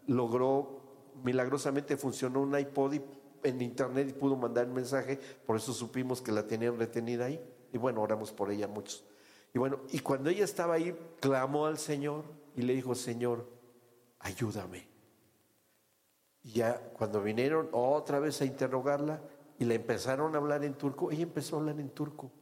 Logró, 0.08 0.80
milagrosamente 1.22 1.96
funcionó 1.96 2.40
un 2.40 2.58
iPod 2.58 2.94
en 3.44 3.62
internet 3.62 4.08
y 4.08 4.14
pudo 4.14 4.34
mandar 4.34 4.66
un 4.66 4.74
mensaje. 4.74 5.20
Por 5.46 5.58
eso 5.58 5.72
supimos 5.72 6.20
que 6.20 6.32
la 6.32 6.48
tenían 6.48 6.76
retenida 6.76 7.26
ahí. 7.26 7.40
Y 7.72 7.78
bueno, 7.78 8.02
oramos 8.02 8.32
por 8.32 8.50
ella 8.50 8.66
muchos. 8.66 9.04
Y 9.54 9.60
bueno, 9.60 9.78
y 9.92 10.00
cuando 10.00 10.28
ella 10.28 10.42
estaba 10.42 10.74
ahí, 10.74 10.92
clamó 11.20 11.66
al 11.66 11.78
Señor 11.78 12.24
y 12.56 12.62
le 12.62 12.74
dijo, 12.74 12.96
Señor, 12.96 13.46
ayúdame. 14.18 14.88
Y 16.42 16.54
ya 16.54 16.80
cuando 16.94 17.22
vinieron 17.22 17.68
otra 17.70 18.18
vez 18.18 18.40
a 18.40 18.44
interrogarla 18.44 19.20
y 19.60 19.66
le 19.66 19.76
empezaron 19.76 20.34
a 20.34 20.38
hablar 20.38 20.64
en 20.64 20.74
turco, 20.74 21.12
ella 21.12 21.22
empezó 21.22 21.54
a 21.54 21.60
hablar 21.60 21.78
en 21.78 21.90
turco. 21.90 22.32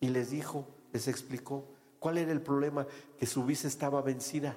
Y 0.00 0.08
les 0.08 0.30
dijo, 0.30 0.66
les 0.96 1.08
explicó 1.08 1.66
cuál 1.98 2.16
era 2.16 2.32
el 2.32 2.40
problema, 2.40 2.86
que 3.18 3.26
su 3.26 3.44
visa 3.44 3.68
estaba 3.68 4.00
vencida 4.00 4.56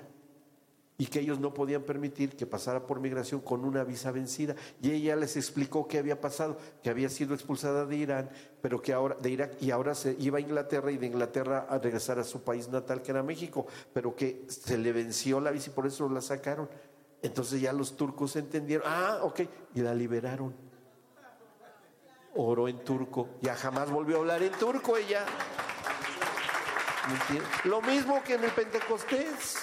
y 0.98 1.08
que 1.08 1.20
ellos 1.20 1.38
no 1.38 1.54
podían 1.54 1.84
permitir 1.84 2.38
que 2.38 2.46
pasara 2.46 2.88
por 2.88 3.02
migración 3.02 3.42
con 3.42 3.66
una 3.66 3.84
visa 3.84 4.12
vencida. 4.12 4.56
Y 4.82 4.92
ella 4.92 5.18
les 5.18 5.36
explicó 5.36 5.86
qué 5.86 5.98
había 5.98 6.22
pasado, 6.22 6.58
que 6.82 6.90
había 6.90 7.10
sido 7.10 7.34
expulsada 7.34 7.86
de 7.86 7.96
Irán, 7.98 8.30
pero 8.62 8.82
que 8.82 8.94
ahora 8.94 9.16
de 9.16 9.30
Irak 9.30 9.62
y 9.62 9.72
ahora 9.72 9.96
se 9.96 10.16
iba 10.18 10.38
a 10.38 10.42
Inglaterra 10.42 10.92
y 10.92 10.98
de 10.98 11.08
Inglaterra 11.08 11.68
a 11.70 11.78
regresar 11.78 12.20
a 12.20 12.24
su 12.24 12.42
país 12.42 12.70
natal 12.70 13.02
que 13.02 13.12
era 13.12 13.22
México, 13.22 13.68
pero 13.94 14.16
que 14.16 14.46
se 14.48 14.78
le 14.78 14.94
venció 14.94 15.42
la 15.42 15.52
visa 15.52 15.70
y 15.72 15.74
por 15.74 15.88
eso 15.88 16.08
la 16.08 16.22
sacaron. 16.22 16.70
Entonces 17.22 17.60
ya 17.60 17.74
los 17.74 17.98
turcos 17.98 18.38
entendieron, 18.38 18.86
ah, 18.90 19.20
ok, 19.24 19.42
y 19.76 19.82
la 19.82 19.94
liberaron. 19.94 20.54
Oró 22.36 22.70
en 22.70 22.80
turco, 22.80 23.28
ya 23.42 23.56
jamás 23.56 23.90
volvió 23.92 24.18
a 24.18 24.20
hablar 24.20 24.42
en 24.42 24.54
turco 24.54 24.96
ella. 24.96 25.26
Lo 27.66 27.82
mismo 27.82 28.24
que 28.24 28.36
en 28.36 28.44
el 28.44 28.52
Pentecostés. 28.52 29.58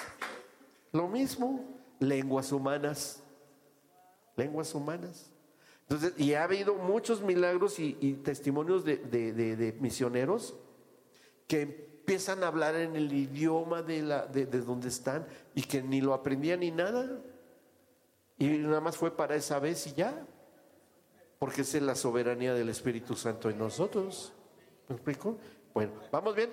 Lo 0.93 1.09
mismo, 1.09 1.65
lenguas 2.01 2.53
humanas. 2.53 3.23
Lenguas 4.37 4.75
humanas. 4.75 5.31
Entonces, 5.83 6.15
y 6.17 6.35
ha 6.35 6.45
habido 6.45 6.75
muchos 6.75 7.23
milagros 7.23 7.79
y, 7.79 7.93
testimonios 8.25 8.85
de, 8.85 9.77
misioneros 9.81 10.57
que 11.47 11.63
empiezan 11.63 12.43
a 12.43 12.49
hablar 12.49 12.75
en 12.75 12.97
el 12.97 13.13
idioma 13.13 13.83
de, 13.83 14.03
de 14.03 14.61
donde 14.61 14.89
están 14.89 15.27
y 15.55 15.63
que 15.63 15.83
ni 15.83 16.01
lo 16.01 16.13
aprendían 16.13 16.61
ni 16.61 16.71
nada. 16.71 17.21
Y 18.39 18.49
nada 18.49 18.81
más 18.81 18.97
fue 18.97 19.17
para 19.17 19.37
esa 19.37 19.59
vez 19.59 19.87
y 19.87 19.93
ya. 19.95 20.27
Porque 21.39 21.63
esa 21.63 21.77
es 21.77 21.83
la 21.83 21.95
soberanía 21.95 22.55
del 22.55 22.69
Espíritu 22.69 23.15
Santo 23.15 23.49
en 23.51 23.59
nosotros. 23.59 24.33
¿Me 24.89 24.97
explico? 24.97 25.39
Bueno, 25.73 25.93
¿vamos 26.11 26.35
bien? 26.35 26.51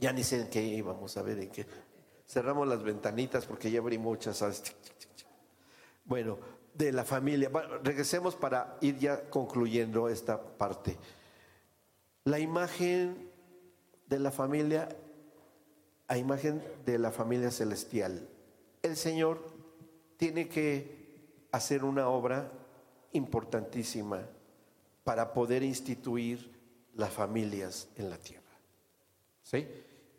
Ya 0.00 0.12
ni 0.12 0.24
sé 0.24 0.40
en 0.40 0.48
qué 0.48 0.62
íbamos 0.62 1.16
a 1.16 1.22
ver 1.22 1.38
en 1.38 1.50
qué. 1.50 1.66
Cerramos 2.26 2.66
las 2.66 2.82
ventanitas 2.82 3.46
porque 3.46 3.70
ya 3.70 3.80
abrí 3.80 3.98
muchas. 3.98 4.38
¿sabes? 4.38 4.62
Bueno, 6.04 6.38
de 6.74 6.92
la 6.92 7.04
familia. 7.04 7.48
Bueno, 7.48 7.78
regresemos 7.78 8.34
para 8.36 8.78
ir 8.80 8.98
ya 8.98 9.28
concluyendo 9.30 10.08
esta 10.08 10.40
parte. 10.40 10.96
La 12.24 12.38
imagen 12.38 13.30
de 14.08 14.18
la 14.18 14.30
familia, 14.30 14.88
a 16.08 16.18
imagen 16.18 16.62
de 16.84 16.98
la 16.98 17.10
familia 17.10 17.50
celestial. 17.50 18.28
El 18.82 18.96
Señor 18.96 19.44
tiene 20.16 20.48
que 20.48 21.02
hacer 21.50 21.84
una 21.84 22.08
obra 22.08 22.50
importantísima 23.12 24.22
para 25.04 25.32
poder 25.32 25.62
instituir 25.62 26.52
las 26.94 27.12
familias 27.12 27.88
en 27.96 28.10
la 28.10 28.18
tierra. 28.18 28.41
¿Sí? 29.42 29.66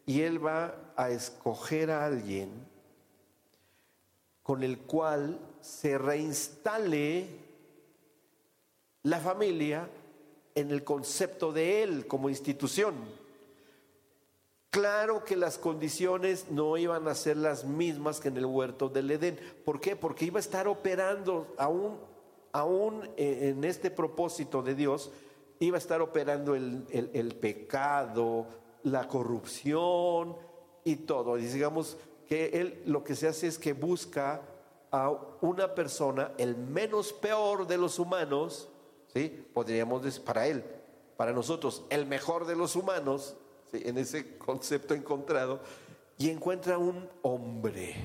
Y 0.05 0.21
Él 0.21 0.45
va 0.45 0.93
a 0.95 1.09
escoger 1.09 1.89
a 1.91 2.05
alguien 2.05 2.49
con 4.41 4.63
el 4.63 4.79
cual 4.79 5.39
se 5.61 5.97
reinstale 5.97 7.27
la 9.03 9.19
familia 9.19 9.89
en 10.55 10.71
el 10.71 10.83
concepto 10.83 11.51
de 11.53 11.83
Él 11.83 12.07
como 12.07 12.29
institución. 12.29 12.95
Claro 14.69 15.23
que 15.23 15.35
las 15.35 15.57
condiciones 15.57 16.49
no 16.49 16.77
iban 16.77 17.07
a 17.07 17.15
ser 17.15 17.37
las 17.37 17.63
mismas 17.63 18.19
que 18.19 18.29
en 18.29 18.37
el 18.37 18.45
huerto 18.45 18.89
del 18.89 19.11
Edén. 19.11 19.39
¿Por 19.63 19.79
qué? 19.79 19.95
Porque 19.95 20.25
iba 20.25 20.39
a 20.39 20.41
estar 20.41 20.67
operando 20.67 21.53
aún, 21.57 21.99
aún 22.51 23.07
en 23.15 23.63
este 23.63 23.91
propósito 23.91 24.63
de 24.63 24.73
Dios, 24.75 25.11
iba 25.59 25.77
a 25.77 25.79
estar 25.79 26.01
operando 26.01 26.55
el, 26.55 26.85
el- 26.89 27.11
el 27.13 27.35
pecado, 27.35 28.47
la 28.83 29.07
corrupción 29.07 30.35
y 30.83 30.97
todo. 30.97 31.37
Y 31.37 31.45
digamos 31.45 31.97
que 32.27 32.45
Él 32.47 32.83
lo 32.85 33.03
que 33.03 33.15
se 33.15 33.27
hace 33.27 33.47
es 33.47 33.57
que 33.57 33.73
busca 33.73 34.41
a 34.91 35.09
una 35.41 35.73
persona, 35.73 36.33
el 36.37 36.55
menos 36.55 37.13
peor 37.13 37.65
de 37.65 37.77
los 37.77 37.97
humanos, 37.97 38.69
¿sí? 39.11 39.47
Podríamos 39.53 40.03
decir, 40.03 40.23
para 40.23 40.47
Él, 40.47 40.63
para 41.17 41.33
nosotros, 41.33 41.83
el 41.89 42.05
mejor 42.05 42.45
de 42.45 42.55
los 42.55 42.75
humanos, 42.75 43.35
¿sí? 43.71 43.81
en 43.85 43.97
ese 43.97 44.37
concepto 44.37 44.93
encontrado, 44.93 45.61
y 46.17 46.29
encuentra 46.29 46.77
un 46.77 47.09
hombre, 47.23 47.95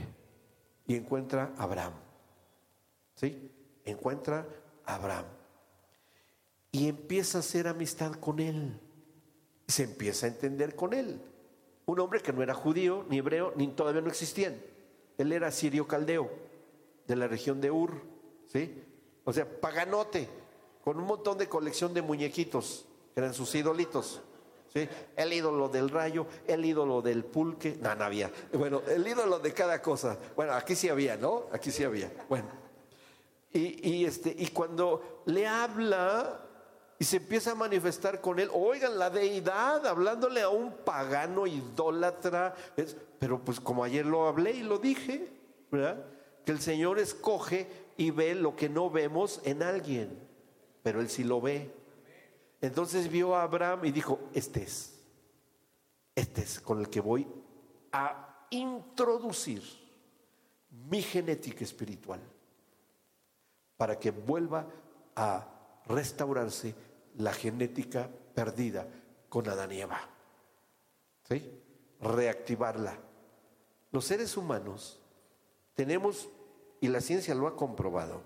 y 0.87 0.95
encuentra 0.95 1.53
a 1.59 1.65
Abraham, 1.65 1.93
¿sí? 3.17 3.51
Encuentra 3.85 4.47
a 4.87 4.95
Abraham, 4.95 5.27
y 6.73 6.89
empieza 6.89 7.39
a 7.39 7.41
hacer 7.41 7.69
amistad 7.69 8.13
con 8.15 8.41
él, 8.41 8.81
se 9.69 9.85
empieza 9.85 10.27
a 10.27 10.31
entender 10.31 10.75
con 10.75 10.95
él. 10.95 11.21
Un 11.85 12.01
hombre 12.01 12.21
que 12.21 12.33
no 12.33 12.43
era 12.43 12.55
judío, 12.55 13.05
ni 13.09 13.19
hebreo, 13.19 13.53
ni 13.55 13.69
todavía 13.69 14.01
no 14.01 14.09
existían. 14.09 14.61
Él 15.19 15.33
era 15.33 15.51
sirio 15.51 15.87
caldeo. 15.87 16.31
de 17.07 17.17
la 17.17 17.27
región 17.27 17.59
de 17.61 17.71
Ur, 17.71 17.93
¿sí? 18.53 18.83
O 19.25 19.33
sea, 19.33 19.47
paganote, 19.49 20.29
con 20.85 20.99
un 20.99 21.07
montón 21.07 21.39
de 21.39 21.49
colección 21.49 21.95
de 21.95 22.03
muñequitos, 22.03 22.85
que 23.15 23.21
eran 23.21 23.33
sus 23.33 23.55
idolitos. 23.55 24.21
¿Sí? 24.75 24.87
El 25.17 25.33
ídolo 25.33 25.71
del 25.71 25.89
rayo, 25.89 26.27
el 26.47 26.63
ídolo 26.63 27.01
del 27.01 27.25
pulque, 27.25 27.79
no, 27.81 27.95
no 27.95 28.05
había. 28.05 28.31
Bueno, 28.53 28.83
el 28.87 29.07
ídolo 29.07 29.39
de 29.39 29.55
cada 29.55 29.81
cosa. 29.81 30.19
Bueno, 30.37 30.53
aquí 30.53 30.75
sí 30.75 30.91
había, 30.91 31.17
¿no? 31.17 31.47
Aquí 31.51 31.71
sí 31.71 31.85
había. 31.85 32.13
Bueno. 32.29 32.49
Y, 33.51 33.89
y 33.89 34.05
este, 34.05 34.35
y 34.37 34.49
cuando 34.49 35.23
le 35.25 35.47
habla 35.47 36.48
y 36.99 37.05
se 37.05 37.19
empieza 37.19 37.53
a 37.53 37.55
manifestar 37.55 38.21
con 38.21 38.39
él, 38.41 38.51
oigan, 38.53 38.99
la 38.99 39.09
deidad, 39.11 39.87
hablándole 39.87 40.43
a 40.43 40.49
un 40.49 40.73
pagano 40.79 41.47
idólatra, 41.47 42.55
es- 42.77 42.97
pero 43.19 43.39
pues 43.45 43.61
como 43.61 43.85
ayer 43.85 44.05
lo 44.05 44.27
hablé 44.27 44.53
y 44.53 44.63
lo 44.63 44.79
dije, 44.79 45.31
¿verdad? 45.71 46.05
Que 46.45 46.53
el 46.53 46.61
Señor 46.61 46.99
escoge 46.99 47.69
y 47.97 48.11
ve 48.11 48.35
lo 48.35 48.57
que 48.57 48.69
no 48.69 48.91
vemos 48.91 49.41
en 49.45 49.63
alguien, 49.63 50.19
pero 50.83 51.01
él 51.01 51.09
sí 51.09 51.23
lo 51.25 51.41
ve. 51.41 51.71
Entonces 52.61 53.09
vio 53.09 53.37
a 53.37 53.43
Abraham 53.43 53.85
y 53.85 53.93
dijo, 53.93 54.19
este 54.35 54.63
es, 54.65 54.99
este 56.17 56.43
es 56.43 56.59
con 56.59 56.81
el 56.81 56.89
que 56.91 57.01
voy 57.01 57.29
a 57.93 58.47
introducir 58.51 59.63
mi 60.89 61.01
genética 61.03 61.63
espiritual 61.63 62.21
para 63.77 63.99
que 63.99 64.11
vuelva 64.11 64.67
a 65.15 65.47
restaurarse 65.87 66.75
la 67.19 67.33
genética 67.33 68.09
perdida 68.35 68.89
con 69.29 69.49
Adán 69.49 69.73
y 69.73 69.81
Eva. 69.81 70.01
¿Sí? 71.29 71.61
Reactivarla. 72.01 72.97
Los 73.91 74.05
seres 74.05 74.37
humanos 74.37 75.01
tenemos, 75.75 76.29
y 76.81 76.89
la 76.89 77.01
ciencia 77.01 77.35
lo 77.35 77.47
ha 77.47 77.57
comprobado, 77.57 78.23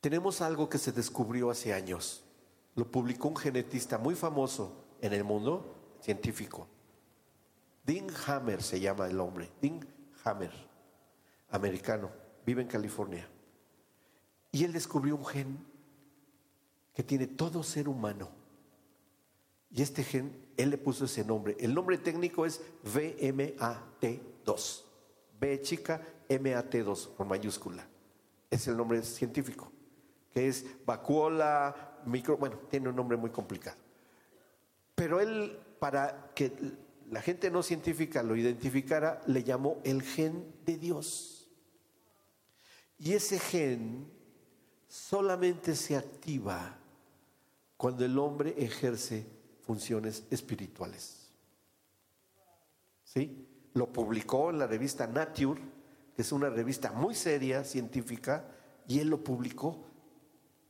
tenemos 0.00 0.40
algo 0.40 0.68
que 0.68 0.78
se 0.78 0.92
descubrió 0.92 1.50
hace 1.50 1.72
años. 1.72 2.24
Lo 2.74 2.90
publicó 2.90 3.28
un 3.28 3.36
genetista 3.36 3.98
muy 3.98 4.14
famoso 4.14 4.84
en 5.00 5.12
el 5.12 5.24
mundo 5.24 5.96
científico. 6.00 6.68
Dean 7.84 8.06
Hammer 8.26 8.62
se 8.62 8.80
llama 8.80 9.06
el 9.06 9.20
hombre. 9.20 9.50
Dean 9.60 9.86
Hammer, 10.24 10.52
americano, 11.50 12.10
vive 12.44 12.62
en 12.62 12.68
California. 12.68 13.28
Y 14.52 14.64
él 14.64 14.72
descubrió 14.72 15.16
un 15.16 15.26
gen 15.26 15.75
que 16.96 17.02
tiene 17.02 17.26
todo 17.26 17.62
ser 17.62 17.88
humano. 17.90 18.30
Y 19.70 19.82
este 19.82 20.02
gen, 20.02 20.32
él 20.56 20.70
le 20.70 20.78
puso 20.78 21.04
ese 21.04 21.22
nombre. 21.26 21.54
El 21.60 21.74
nombre 21.74 21.98
técnico 21.98 22.46
es 22.46 22.62
VMAT2. 22.86 24.82
B 25.38 25.60
chica, 25.60 26.00
MAT2 26.26 27.14
con 27.14 27.28
mayúscula. 27.28 27.86
Es 28.50 28.66
el 28.66 28.78
nombre 28.78 29.02
científico. 29.02 29.70
Que 30.32 30.48
es 30.48 30.64
vacuola, 30.86 32.00
micro. 32.06 32.38
Bueno, 32.38 32.56
tiene 32.70 32.88
un 32.88 32.96
nombre 32.96 33.18
muy 33.18 33.28
complicado. 33.28 33.76
Pero 34.94 35.20
él, 35.20 35.58
para 35.78 36.30
que 36.34 36.50
la 37.10 37.20
gente 37.20 37.50
no 37.50 37.62
científica 37.62 38.22
lo 38.22 38.36
identificara, 38.36 39.20
le 39.26 39.44
llamó 39.44 39.82
el 39.84 40.00
gen 40.00 40.46
de 40.64 40.78
Dios. 40.78 41.46
Y 42.98 43.12
ese 43.12 43.38
gen 43.38 44.10
solamente 44.88 45.76
se 45.76 45.94
activa 45.94 46.78
cuando 47.76 48.04
el 48.04 48.18
hombre 48.18 48.54
ejerce 48.58 49.26
funciones 49.62 50.24
espirituales. 50.30 51.30
¿Sí? 53.04 53.48
Lo 53.74 53.92
publicó 53.92 54.50
en 54.50 54.58
la 54.58 54.66
revista 54.66 55.06
Nature, 55.06 55.60
que 56.14 56.22
es 56.22 56.32
una 56.32 56.48
revista 56.48 56.92
muy 56.92 57.14
seria, 57.14 57.64
científica, 57.64 58.48
y 58.86 59.00
él 59.00 59.08
lo 59.08 59.22
publicó. 59.22 59.84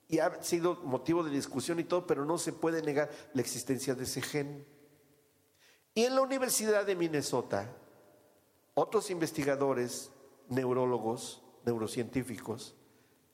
Y 0.08 0.18
ha 0.18 0.42
sido 0.42 0.76
motivo 0.82 1.22
de 1.22 1.30
discusión 1.30 1.78
y 1.78 1.84
todo, 1.84 2.06
pero 2.06 2.24
no 2.24 2.38
se 2.38 2.52
puede 2.52 2.82
negar 2.82 3.10
la 3.34 3.40
existencia 3.42 3.94
de 3.94 4.04
ese 4.04 4.22
gen. 4.22 4.66
Y 5.94 6.04
en 6.04 6.14
la 6.14 6.22
Universidad 6.22 6.84
de 6.84 6.94
Minnesota, 6.94 7.74
otros 8.74 9.10
investigadores, 9.10 10.10
neurólogos, 10.48 11.42
neurocientíficos, 11.64 12.74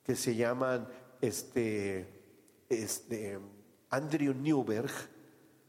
que 0.04 0.16
se 0.16 0.34
llaman 0.34 0.88
este, 1.20 2.08
este, 2.68 3.38
Andrew 3.92 4.34
Newberg 4.34 4.90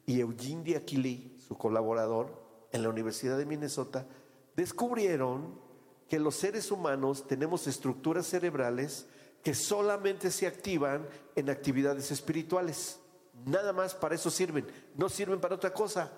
y 0.06 0.20
Eugene 0.22 0.64
Diakili, 0.64 1.38
su 1.46 1.58
colaborador, 1.58 2.42
en 2.72 2.82
la 2.82 2.90
Universidad 2.90 3.38
de 3.38 3.46
Minnesota, 3.46 4.08
descubrieron 4.56 5.60
que 6.08 6.20
los 6.20 6.36
seres 6.36 6.72
humanos 6.72 7.28
tenemos 7.28 7.68
estructuras 7.68 8.26
cerebrales 8.26 9.08
que 9.44 9.54
solamente 9.54 10.32
se 10.32 10.48
activan 10.48 11.08
en 11.36 11.50
actividades 11.50 12.12
espirituales. 12.12 13.00
Nada 13.46 13.74
más 13.74 13.94
para 13.94 14.16
eso 14.16 14.32
sirven, 14.32 14.66
no 14.96 15.10
sirven 15.10 15.42
para 15.42 15.56
otra 15.56 15.74
cosa. 15.74 16.12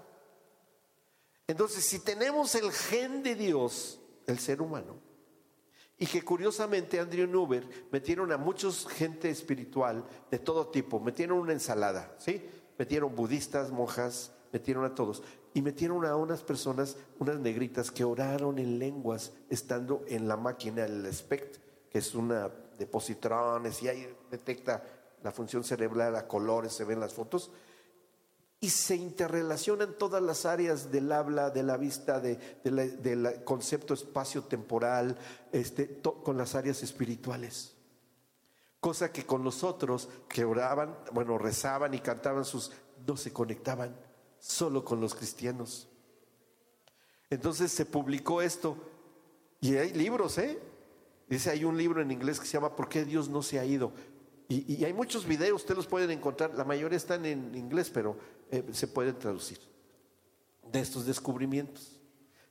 Entonces, 1.48 1.86
si 1.86 2.00
tenemos 2.00 2.54
el 2.56 2.72
gen 2.72 3.24
de 3.24 3.36
Dios, 3.36 4.00
el 4.28 4.40
ser 4.40 4.62
humano, 4.62 4.96
y 5.98 6.06
que 6.06 6.24
curiosamente 6.24 7.00
Andrew 7.00 7.28
Nuber 7.28 7.68
metieron 7.92 8.32
a 8.32 8.38
muchos 8.38 8.88
gente 8.88 9.30
espiritual 9.30 10.06
de 10.30 10.40
todo 10.40 10.68
tipo, 10.68 11.00
metieron 11.00 11.40
una 11.40 11.54
ensalada, 11.54 12.14
¿sí? 12.18 12.44
Metieron 12.78 13.16
budistas, 13.16 13.72
monjas, 13.72 14.34
metieron 14.52 14.84
a 14.84 14.94
todos. 14.94 15.24
Y 15.54 15.62
metieron 15.62 16.06
a 16.06 16.18
unas 16.18 16.44
personas, 16.44 16.98
unas 17.20 17.40
negritas 17.40 17.92
que 17.92 18.04
oraron 18.04 18.60
en 18.60 18.78
lenguas 18.78 19.32
estando 19.50 20.04
en 20.08 20.28
la 20.28 20.36
máquina, 20.36 20.84
el 20.84 21.12
SPECT, 21.14 21.58
que 21.90 22.00
es 22.00 22.14
una 22.14 22.50
de 22.78 22.86
positrones 22.86 23.82
y 23.82 23.88
ahí 23.88 24.14
detecta 24.30 24.84
la 25.24 25.32
función 25.32 25.64
cerebral 25.64 26.18
a 26.18 26.28
colores, 26.28 26.74
se 26.74 26.84
ven 26.84 27.00
las 27.00 27.14
fotos 27.14 27.52
y 28.60 28.70
se 28.70 28.96
interrelacionan 28.96 29.98
todas 29.98 30.24
las 30.24 30.46
áreas 30.46 30.92
del 30.92 31.12
habla, 31.12 31.50
de 31.52 31.62
la 31.64 31.78
vista, 31.78 32.20
de- 32.20 32.38
de 32.64 32.88
del 32.98 33.44
concepto 33.44 33.94
espacio-temporal, 33.94 35.18
este, 35.52 36.02
con 36.02 36.38
las 36.38 36.56
áreas 36.56 36.82
espirituales. 36.82 37.74
Cosa 38.80 39.12
que 39.12 39.26
con 39.26 39.44
los 39.44 39.64
otros 39.64 40.10
que 40.28 40.46
oraban, 40.46 40.98
bueno, 41.12 41.38
rezaban 41.38 41.94
y 41.94 42.00
cantaban 42.00 42.46
sus, 42.46 42.72
no 43.06 43.18
se 43.18 43.32
conectaban, 43.34 43.96
solo 44.40 44.84
con 44.84 45.00
los 45.02 45.14
cristianos. 45.16 45.88
Entonces 47.30 47.72
se 47.72 47.86
publicó 47.86 48.42
esto 48.42 48.78
y 49.60 49.76
hay 49.76 49.94
libros, 49.94 50.38
¿eh? 50.38 50.60
Dice, 51.28 51.50
hay 51.50 51.64
un 51.66 51.78
libro 51.78 52.02
en 52.02 52.12
inglés 52.12 52.40
que 52.40 52.46
se 52.46 52.54
llama 52.54 52.76
¿Por 52.76 52.88
qué 52.88 53.04
Dios 53.04 53.30
no 53.30 53.42
se 53.42 53.60
ha 53.60 53.66
ido? 53.66 53.92
Y, 54.48 54.76
y 54.76 54.86
hay 54.86 54.94
muchos 54.94 55.26
videos, 55.26 55.62
ustedes 55.62 55.78
los 55.78 55.88
pueden 55.88 56.12
encontrar, 56.12 56.54
la 56.54 56.64
mayoría 56.64 56.98
están 56.98 57.26
en 57.26 57.56
inglés, 57.56 57.90
pero 57.92 58.16
eh, 58.52 58.64
se 58.72 58.88
pueden 58.88 59.18
traducir, 59.18 59.60
de 60.72 60.80
estos 60.80 61.06
descubrimientos. 61.06 61.92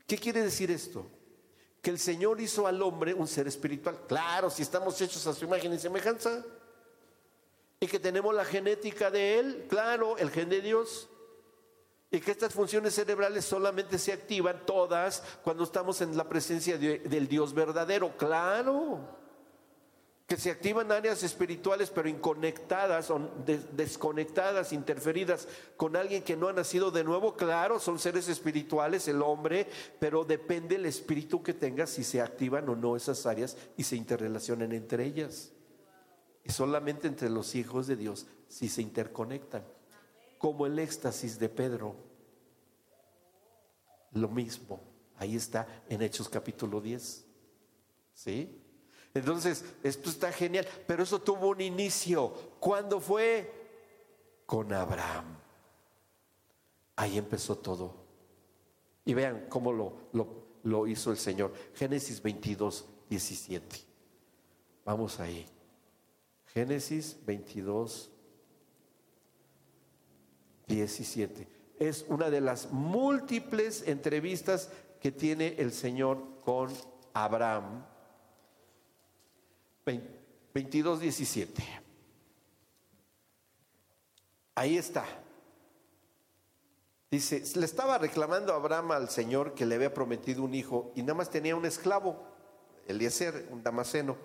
¿Qué 0.06 0.18
quiere 0.18 0.42
decir 0.42 0.70
esto? 0.70 1.06
Que 1.82 1.90
el 1.90 1.98
Señor 1.98 2.40
hizo 2.40 2.66
al 2.66 2.80
hombre 2.82 3.12
un 3.14 3.26
ser 3.26 3.46
espiritual. 3.46 4.00
Claro, 4.06 4.50
si 4.50 4.62
estamos 4.62 5.00
hechos 5.00 5.26
a 5.26 5.34
su 5.34 5.44
imagen 5.44 5.72
y 5.72 5.78
semejanza. 5.78 6.44
Y 7.80 7.86
que 7.86 7.98
tenemos 7.98 8.34
la 8.34 8.44
genética 8.44 9.10
de 9.10 9.38
Él, 9.38 9.66
claro, 9.68 10.16
el 10.16 10.30
gen 10.30 10.48
de 10.48 10.62
Dios. 10.62 11.08
Y 12.10 12.20
que 12.20 12.30
estas 12.30 12.54
funciones 12.54 12.94
cerebrales 12.94 13.44
solamente 13.44 13.98
se 13.98 14.12
activan 14.12 14.64
todas 14.64 15.22
cuando 15.42 15.64
estamos 15.64 16.00
en 16.00 16.16
la 16.16 16.28
presencia 16.28 16.78
de- 16.78 17.00
del 17.00 17.26
Dios 17.28 17.52
verdadero, 17.52 18.16
claro 18.16 19.23
que 20.34 20.40
se 20.40 20.50
activan 20.50 20.90
áreas 20.90 21.22
espirituales 21.22 21.90
pero 21.90 22.08
inconectadas 22.08 23.08
o 23.08 23.20
des- 23.46 23.76
desconectadas, 23.76 24.72
interferidas 24.72 25.46
con 25.76 25.94
alguien 25.94 26.24
que 26.24 26.36
no 26.36 26.48
ha 26.48 26.52
nacido 26.52 26.90
de 26.90 27.04
nuevo, 27.04 27.36
claro, 27.36 27.78
son 27.78 28.00
seres 28.00 28.26
espirituales 28.28 29.06
el 29.06 29.22
hombre, 29.22 29.68
pero 30.00 30.24
depende 30.24 30.74
el 30.74 30.86
espíritu 30.86 31.40
que 31.40 31.54
tenga 31.54 31.86
si 31.86 32.02
se 32.02 32.20
activan 32.20 32.68
o 32.68 32.74
no 32.74 32.96
esas 32.96 33.26
áreas 33.26 33.56
y 33.76 33.84
se 33.84 33.94
interrelacionan 33.94 34.72
entre 34.72 35.04
ellas. 35.04 35.52
Y 36.42 36.50
solamente 36.50 37.06
entre 37.06 37.30
los 37.30 37.54
hijos 37.54 37.86
de 37.86 37.94
Dios 37.94 38.26
si 38.48 38.68
se 38.68 38.82
interconectan, 38.82 39.62
como 40.38 40.66
el 40.66 40.80
éxtasis 40.80 41.38
de 41.38 41.48
Pedro. 41.48 41.94
Lo 44.14 44.28
mismo, 44.28 44.80
ahí 45.16 45.36
está 45.36 45.84
en 45.88 46.02
Hechos 46.02 46.28
capítulo 46.28 46.80
10. 46.80 47.24
¿Sí? 48.14 48.60
Entonces, 49.14 49.64
esto 49.84 50.10
está 50.10 50.32
genial, 50.32 50.66
pero 50.88 51.04
eso 51.04 51.20
tuvo 51.20 51.48
un 51.48 51.60
inicio. 51.60 52.32
¿Cuándo 52.58 53.00
fue? 53.00 53.52
Con 54.44 54.72
Abraham. 54.72 55.38
Ahí 56.96 57.16
empezó 57.16 57.56
todo. 57.56 57.94
Y 59.04 59.14
vean 59.14 59.46
cómo 59.48 59.72
lo, 59.72 59.94
lo, 60.64 60.86
hizo 60.88 61.12
el 61.12 61.16
Señor. 61.16 61.52
Génesis 61.74 62.20
22, 62.20 62.86
17. 63.08 63.80
Vamos 64.84 65.20
ahí. 65.20 65.46
Génesis 66.46 67.16
22, 67.24 68.10
17. 70.66 71.48
Es 71.78 72.04
una 72.08 72.30
de 72.30 72.40
las 72.40 72.72
múltiples 72.72 73.86
entrevistas 73.86 74.70
que 75.00 75.12
tiene 75.12 75.54
el 75.58 75.72
Señor 75.72 76.40
con 76.44 76.70
Abraham. 77.12 77.84
22, 79.84 81.00
17. 81.00 81.62
Ahí 84.54 84.78
está. 84.78 85.04
Dice, 87.10 87.42
le 87.58 87.66
estaba 87.66 87.98
reclamando 87.98 88.52
a 88.52 88.56
Abraham 88.56 88.92
al 88.92 89.10
Señor 89.10 89.54
que 89.54 89.66
le 89.66 89.74
había 89.74 89.92
prometido 89.92 90.42
un 90.42 90.54
hijo 90.54 90.92
y 90.94 91.02
nada 91.02 91.14
más 91.14 91.30
tenía 91.30 91.54
un 91.54 91.64
esclavo, 91.64 92.24
Eliezer, 92.88 93.48
un 93.50 93.62
damaseno. 93.62 94.16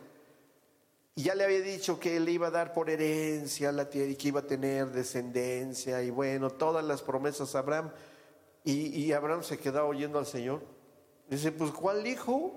Y 1.15 1.23
ya 1.23 1.35
le 1.35 1.43
había 1.43 1.61
dicho 1.61 1.99
que 1.99 2.19
le 2.19 2.31
iba 2.31 2.47
a 2.47 2.51
dar 2.51 2.73
por 2.73 2.89
herencia 2.89 3.71
la 3.71 3.89
tierra 3.89 4.11
y 4.11 4.15
que 4.15 4.29
iba 4.29 4.39
a 4.39 4.47
tener 4.47 4.89
descendencia 4.91 6.01
y 6.01 6.09
bueno, 6.09 6.49
todas 6.49 6.83
las 6.85 7.01
promesas 7.01 7.53
a 7.55 7.59
Abraham. 7.59 7.91
Y, 8.63 9.03
y 9.03 9.11
Abraham 9.11 9.43
se 9.43 9.57
quedaba 9.57 9.87
oyendo 9.87 10.17
al 10.17 10.25
Señor. 10.25 10.61
Dice, 11.29 11.51
pues 11.51 11.71
¿cuál 11.71 12.07
hijo? 12.07 12.53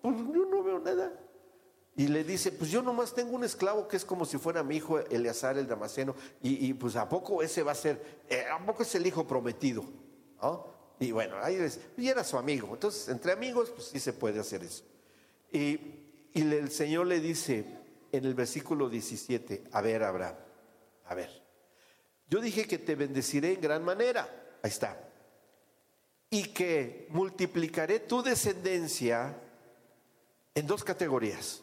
Pues 0.00 0.16
yo 0.16 0.46
no 0.46 0.62
veo 0.62 0.78
nada. 0.78 1.12
Y 1.96 2.08
le 2.08 2.24
dice, 2.24 2.52
pues 2.52 2.70
yo 2.70 2.82
nomás 2.82 3.14
tengo 3.14 3.34
un 3.34 3.42
esclavo 3.42 3.88
que 3.88 3.96
es 3.96 4.04
como 4.04 4.26
si 4.26 4.36
fuera 4.36 4.62
mi 4.62 4.76
hijo 4.76 4.98
Eleazar 4.98 5.56
el 5.56 5.66
Damasceno. 5.66 6.14
Y, 6.42 6.66
y 6.66 6.74
pues 6.74 6.94
¿a 6.94 7.08
poco 7.08 7.42
ese 7.42 7.62
va 7.62 7.72
a 7.72 7.74
ser, 7.74 8.20
eh, 8.28 8.44
¿a 8.52 8.64
poco 8.64 8.82
es 8.82 8.94
el 8.94 9.06
hijo 9.06 9.26
prometido? 9.26 9.82
¿No? 10.42 10.66
Y 11.00 11.10
bueno, 11.10 11.36
ahí 11.40 11.54
es, 11.54 11.80
y 11.96 12.08
era 12.08 12.22
su 12.22 12.36
amigo. 12.36 12.68
Entonces, 12.74 13.08
entre 13.08 13.32
amigos, 13.32 13.70
pues 13.70 13.88
sí 13.88 13.98
se 13.98 14.12
puede 14.12 14.38
hacer 14.38 14.62
eso. 14.62 14.84
Y, 15.50 15.80
y 16.34 16.42
el 16.42 16.70
Señor 16.70 17.06
le 17.06 17.18
dice 17.18 17.64
en 18.12 18.26
el 18.26 18.34
versículo 18.34 18.90
17, 18.90 19.64
a 19.72 19.80
ver, 19.80 20.02
Abraham, 20.02 20.36
a 21.06 21.14
ver, 21.14 21.42
yo 22.28 22.42
dije 22.42 22.66
que 22.66 22.78
te 22.78 22.94
bendeciré 22.94 23.54
en 23.54 23.60
gran 23.62 23.82
manera. 23.82 24.28
Ahí 24.62 24.70
está. 24.70 25.00
Y 26.28 26.48
que 26.48 27.06
multiplicaré 27.10 28.00
tu 28.00 28.22
descendencia 28.22 29.34
en 30.54 30.66
dos 30.66 30.84
categorías 30.84 31.62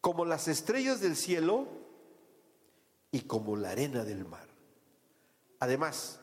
como 0.00 0.24
las 0.24 0.48
estrellas 0.48 1.00
del 1.00 1.16
cielo 1.16 1.68
y 3.10 3.20
como 3.22 3.56
la 3.56 3.70
arena 3.70 4.04
del 4.04 4.24
mar. 4.24 4.46
Además, 5.58 6.20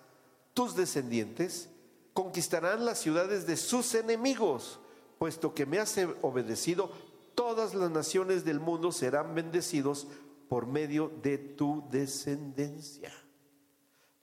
tus 0.53 0.75
descendientes 0.75 1.69
conquistarán 2.13 2.85
las 2.85 2.99
ciudades 2.99 3.45
de 3.45 3.57
sus 3.57 3.93
enemigos, 3.93 4.79
puesto 5.19 5.53
que 5.53 5.65
me 5.65 5.79
has 5.79 5.95
obedecido, 6.21 6.91
todas 7.35 7.75
las 7.75 7.91
naciones 7.91 8.43
del 8.43 8.59
mundo 8.59 8.91
serán 8.91 9.35
bendecidos 9.35 10.07
por 10.49 10.65
medio 10.65 11.11
de 11.21 11.37
tu 11.37 11.83
descendencia. 11.91 13.13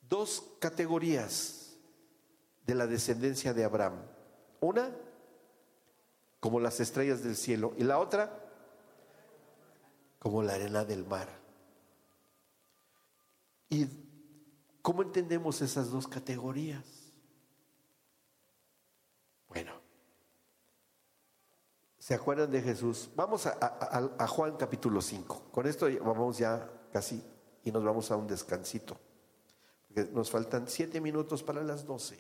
Dos 0.09 0.45
categorías 0.59 1.77
de 2.67 2.75
la 2.75 2.87
descendencia 2.87 3.55
de 3.55 3.65
Abraham. 3.65 4.03
Una, 4.61 4.91
como 6.41 6.59
las 6.59 6.81
estrellas 6.81 7.23
del 7.23 7.37
cielo, 7.37 7.75
y 7.77 7.85
la 7.85 7.99
otra, 7.99 8.44
como 10.25 10.43
la 10.43 10.55
arena 10.55 10.87
del 10.87 11.05
mar. 11.05 11.29
¿Y 13.69 13.87
cómo 14.81 15.03
entendemos 15.03 15.61
esas 15.61 15.91
dos 15.91 16.09
categorías? 16.09 17.13
Bueno, 19.47 19.73
¿se 21.99 22.15
acuerdan 22.15 22.51
de 22.51 22.63
Jesús? 22.63 23.11
Vamos 23.15 23.45
a, 23.47 24.27
Juan 24.27 24.57
capítulo 24.57 25.03
5. 25.03 25.51
Con 25.53 25.67
esto 25.67 25.89
vamos 26.03 26.39
ya 26.39 26.73
casi 26.91 27.23
y 27.63 27.71
nos 27.71 27.85
vamos 27.85 28.11
a 28.11 28.17
un 28.17 28.27
descansito. 28.27 28.97
Porque 29.87 30.11
nos 30.11 30.31
faltan 30.31 30.69
siete 30.69 31.03
minutos 31.03 31.43
para 31.43 31.63
las 31.63 31.85
doce. 31.85 32.19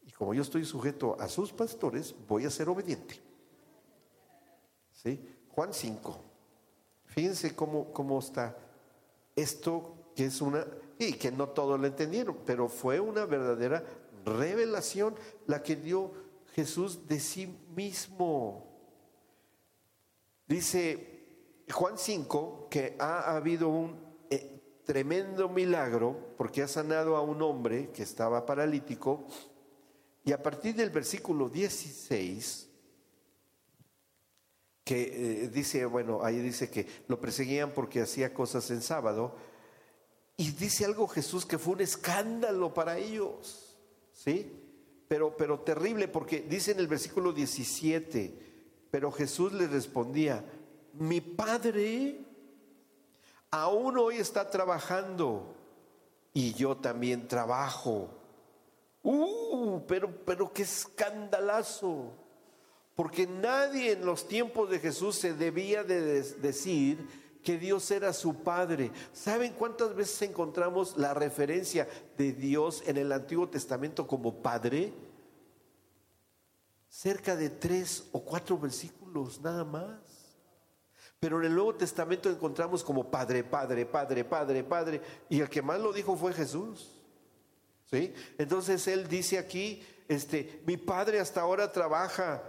Y 0.00 0.12
como 0.12 0.32
yo 0.32 0.40
estoy 0.40 0.64
sujeto 0.64 1.14
a 1.20 1.28
sus 1.28 1.52
pastores, 1.52 2.14
voy 2.26 2.46
a 2.46 2.50
ser 2.50 2.70
obediente. 2.70 3.20
¿Sí? 4.94 5.28
Juan 5.50 5.74
5. 5.74 6.23
Fíjense 7.14 7.54
cómo, 7.54 7.92
cómo 7.92 8.18
está 8.18 8.56
esto 9.36 10.10
que 10.16 10.26
es 10.26 10.40
una, 10.40 10.66
y 10.98 11.12
que 11.12 11.30
no 11.30 11.48
todos 11.48 11.78
lo 11.78 11.86
entendieron, 11.86 12.38
pero 12.44 12.68
fue 12.68 12.98
una 12.98 13.24
verdadera 13.24 13.84
revelación 14.24 15.14
la 15.46 15.62
que 15.62 15.76
dio 15.76 16.10
Jesús 16.54 17.06
de 17.06 17.20
sí 17.20 17.56
mismo. 17.76 18.66
Dice 20.48 21.62
Juan 21.70 21.98
5 21.98 22.66
que 22.68 22.96
ha 22.98 23.36
habido 23.36 23.68
un 23.68 23.96
eh, 24.30 24.80
tremendo 24.84 25.48
milagro 25.48 26.34
porque 26.36 26.62
ha 26.62 26.68
sanado 26.68 27.16
a 27.16 27.22
un 27.22 27.40
hombre 27.42 27.90
que 27.90 28.02
estaba 28.02 28.44
paralítico 28.44 29.24
y 30.24 30.32
a 30.32 30.42
partir 30.42 30.74
del 30.74 30.90
versículo 30.90 31.48
16 31.48 32.70
que 34.84 35.44
eh, 35.44 35.48
dice, 35.48 35.86
bueno, 35.86 36.22
ahí 36.22 36.38
dice 36.38 36.70
que 36.70 36.86
lo 37.08 37.20
perseguían 37.20 37.72
porque 37.72 38.02
hacía 38.02 38.34
cosas 38.34 38.70
en 38.70 38.82
sábado, 38.82 39.34
y 40.36 40.50
dice 40.50 40.84
algo 40.84 41.08
Jesús 41.08 41.46
que 41.46 41.58
fue 41.58 41.74
un 41.74 41.80
escándalo 41.80 42.74
para 42.74 42.98
ellos, 42.98 43.76
¿sí? 44.12 44.60
Pero, 45.08 45.36
pero 45.36 45.60
terrible, 45.60 46.08
porque 46.08 46.40
dice 46.40 46.72
en 46.72 46.80
el 46.80 46.88
versículo 46.88 47.32
17, 47.32 48.38
pero 48.90 49.10
Jesús 49.10 49.52
le 49.52 49.66
respondía, 49.66 50.44
mi 50.94 51.20
Padre 51.20 52.20
aún 53.50 53.96
hoy 53.98 54.16
está 54.16 54.50
trabajando 54.50 55.54
y 56.32 56.52
yo 56.54 56.76
también 56.76 57.28
trabajo. 57.28 58.10
Uh, 59.02 59.80
pero, 59.86 60.24
pero 60.24 60.52
qué 60.52 60.62
escandalazo. 60.62 62.12
Porque 62.94 63.26
nadie 63.26 63.92
en 63.92 64.06
los 64.06 64.28
tiempos 64.28 64.70
de 64.70 64.78
Jesús 64.78 65.16
se 65.16 65.34
debía 65.34 65.82
de 65.82 66.22
decir 66.22 67.24
que 67.42 67.58
Dios 67.58 67.90
era 67.90 68.12
su 68.12 68.42
Padre. 68.42 68.90
¿Saben 69.12 69.52
cuántas 69.52 69.94
veces 69.94 70.22
encontramos 70.22 70.96
la 70.96 71.12
referencia 71.12 71.88
de 72.16 72.32
Dios 72.32 72.82
en 72.86 72.96
el 72.96 73.12
Antiguo 73.12 73.48
Testamento 73.48 74.06
como 74.06 74.42
Padre? 74.42 74.92
Cerca 76.88 77.36
de 77.36 77.50
tres 77.50 78.08
o 78.12 78.24
cuatro 78.24 78.56
versículos 78.58 79.40
nada 79.40 79.64
más. 79.64 79.98
Pero 81.20 81.40
en 81.40 81.46
el 81.46 81.54
Nuevo 81.54 81.74
Testamento 81.74 82.30
encontramos 82.30 82.84
como 82.84 83.10
Padre, 83.10 83.44
Padre, 83.44 83.86
Padre, 83.86 84.24
Padre, 84.24 84.62
Padre. 84.64 85.02
Y 85.28 85.40
el 85.40 85.48
que 85.48 85.62
más 85.62 85.80
lo 85.80 85.92
dijo 85.92 86.16
fue 86.16 86.32
Jesús. 86.32 86.90
¿Sí? 87.90 88.12
Entonces 88.38 88.86
él 88.88 89.08
dice 89.08 89.38
aquí, 89.38 89.82
este, 90.08 90.62
mi 90.66 90.76
Padre 90.76 91.20
hasta 91.20 91.40
ahora 91.40 91.70
trabaja. 91.70 92.42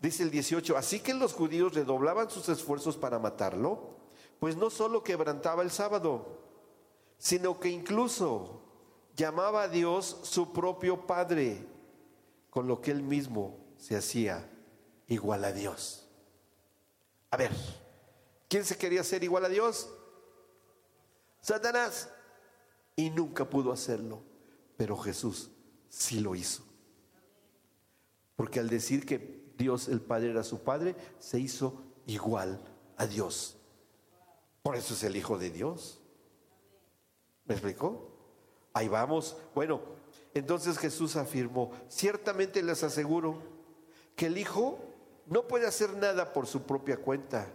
Dice 0.00 0.22
el 0.22 0.30
18, 0.30 0.76
así 0.76 1.00
que 1.00 1.12
los 1.12 1.32
judíos 1.32 1.74
redoblaban 1.74 2.30
sus 2.30 2.48
esfuerzos 2.48 2.96
para 2.96 3.18
matarlo, 3.18 3.96
pues 4.38 4.56
no 4.56 4.70
solo 4.70 5.02
quebrantaba 5.02 5.62
el 5.62 5.70
sábado, 5.70 6.38
sino 7.18 7.58
que 7.58 7.68
incluso 7.68 8.62
llamaba 9.16 9.62
a 9.62 9.68
Dios 9.68 10.20
su 10.22 10.52
propio 10.52 11.06
Padre, 11.06 11.66
con 12.50 12.68
lo 12.68 12.80
que 12.80 12.92
él 12.92 13.02
mismo 13.02 13.58
se 13.76 13.96
hacía 13.96 14.48
igual 15.08 15.44
a 15.44 15.52
Dios. 15.52 16.08
A 17.30 17.36
ver, 17.36 17.50
¿quién 18.48 18.64
se 18.64 18.78
quería 18.78 19.00
hacer 19.00 19.24
igual 19.24 19.44
a 19.44 19.48
Dios? 19.48 19.88
Satanás. 21.40 22.10
Y 22.94 23.10
nunca 23.10 23.48
pudo 23.48 23.70
hacerlo, 23.72 24.22
pero 24.76 24.96
Jesús 24.96 25.50
sí 25.88 26.18
lo 26.18 26.34
hizo. 26.34 26.64
Porque 28.34 28.58
al 28.58 28.68
decir 28.68 29.06
que 29.06 29.37
Dios 29.58 29.88
el 29.88 30.00
Padre 30.00 30.30
era 30.30 30.44
su 30.44 30.60
Padre, 30.60 30.94
se 31.18 31.38
hizo 31.38 31.82
igual 32.06 32.58
a 32.96 33.06
Dios. 33.06 33.56
Por 34.62 34.76
eso 34.76 34.94
es 34.94 35.02
el 35.02 35.16
Hijo 35.16 35.36
de 35.36 35.50
Dios. 35.50 36.00
¿Me 37.44 37.54
explicó? 37.54 38.08
Ahí 38.72 38.88
vamos. 38.88 39.36
Bueno, 39.54 39.80
entonces 40.32 40.78
Jesús 40.78 41.16
afirmó, 41.16 41.72
ciertamente 41.88 42.62
les 42.62 42.82
aseguro 42.84 43.38
que 44.14 44.26
el 44.26 44.38
Hijo 44.38 44.78
no 45.26 45.48
puede 45.48 45.66
hacer 45.66 45.94
nada 45.96 46.32
por 46.32 46.46
su 46.46 46.62
propia 46.62 46.96
cuenta, 46.96 47.48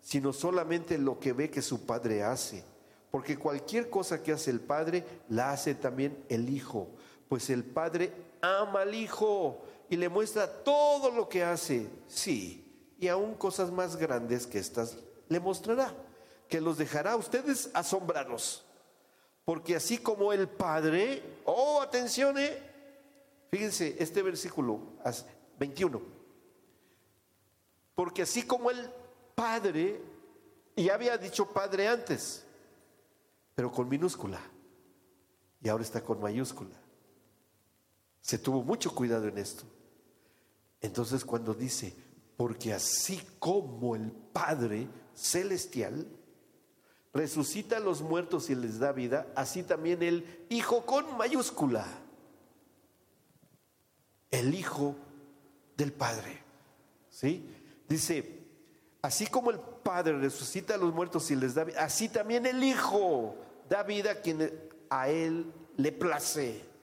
sino 0.00 0.32
solamente 0.32 0.98
lo 0.98 1.20
que 1.20 1.32
ve 1.32 1.50
que 1.50 1.62
su 1.62 1.86
Padre 1.86 2.22
hace. 2.24 2.64
Porque 3.10 3.38
cualquier 3.38 3.88
cosa 3.90 4.22
que 4.22 4.32
hace 4.32 4.50
el 4.50 4.60
Padre, 4.60 5.04
la 5.28 5.52
hace 5.52 5.74
también 5.74 6.24
el 6.28 6.48
Hijo. 6.48 6.88
Pues 7.28 7.48
el 7.48 7.62
Padre 7.62 8.12
ama 8.40 8.82
al 8.82 8.94
Hijo 8.94 9.62
y 9.90 9.96
le 9.96 10.08
muestra 10.08 10.46
todo 10.64 11.10
lo 11.10 11.28
que 11.28 11.42
hace. 11.44 11.88
Sí, 12.08 12.94
y 12.98 13.08
aún 13.08 13.34
cosas 13.34 13.70
más 13.70 13.96
grandes 13.96 14.46
que 14.46 14.58
estas 14.58 14.96
le 15.28 15.40
mostrará, 15.40 15.94
que 16.48 16.60
los 16.60 16.78
dejará 16.78 17.12
a 17.12 17.16
ustedes 17.16 17.70
asombrados. 17.74 18.64
Porque 19.44 19.76
así 19.76 19.98
como 19.98 20.32
el 20.32 20.48
Padre, 20.48 21.22
oh, 21.44 21.82
atención, 21.82 22.38
eh, 22.38 22.58
fíjense 23.50 23.96
este 23.98 24.22
versículo 24.22 24.80
as- 25.04 25.26
21. 25.58 26.00
Porque 27.94 28.22
así 28.22 28.42
como 28.42 28.70
el 28.70 28.90
Padre, 29.34 30.00
y 30.76 30.88
había 30.88 31.16
dicho 31.18 31.46
Padre 31.46 31.88
antes, 31.88 32.44
pero 33.54 33.70
con 33.70 33.88
minúscula, 33.88 34.40
y 35.60 35.68
ahora 35.68 35.84
está 35.84 36.02
con 36.02 36.20
mayúscula. 36.20 36.74
Se 38.20 38.38
tuvo 38.38 38.62
mucho 38.62 38.94
cuidado 38.94 39.28
en 39.28 39.38
esto. 39.38 39.64
Entonces 40.84 41.24
cuando 41.24 41.54
dice, 41.54 41.96
porque 42.36 42.74
así 42.74 43.18
como 43.38 43.96
el 43.96 44.12
Padre 44.12 44.86
celestial 45.14 46.06
resucita 47.14 47.78
a 47.78 47.80
los 47.80 48.02
muertos 48.02 48.50
y 48.50 48.54
les 48.54 48.78
da 48.78 48.92
vida, 48.92 49.26
así 49.34 49.62
también 49.62 50.02
el 50.02 50.44
Hijo 50.50 50.84
con 50.84 51.16
mayúscula, 51.16 51.86
el 54.30 54.54
Hijo 54.54 54.94
del 55.74 55.90
Padre. 55.90 56.42
¿Sí? 57.08 57.48
Dice, 57.88 58.44
así 59.00 59.26
como 59.26 59.52
el 59.52 59.60
Padre 59.60 60.18
resucita 60.18 60.74
a 60.74 60.78
los 60.78 60.92
muertos 60.92 61.30
y 61.30 61.36
les 61.36 61.54
da 61.54 61.64
vida, 61.64 61.82
así 61.82 62.10
también 62.10 62.44
el 62.44 62.62
Hijo 62.62 63.36
da 63.70 63.84
vida 63.84 64.10
a 64.10 64.20
quien 64.20 64.52
a 64.90 65.08
Él 65.08 65.50
le 65.78 65.92
place. 65.92 66.73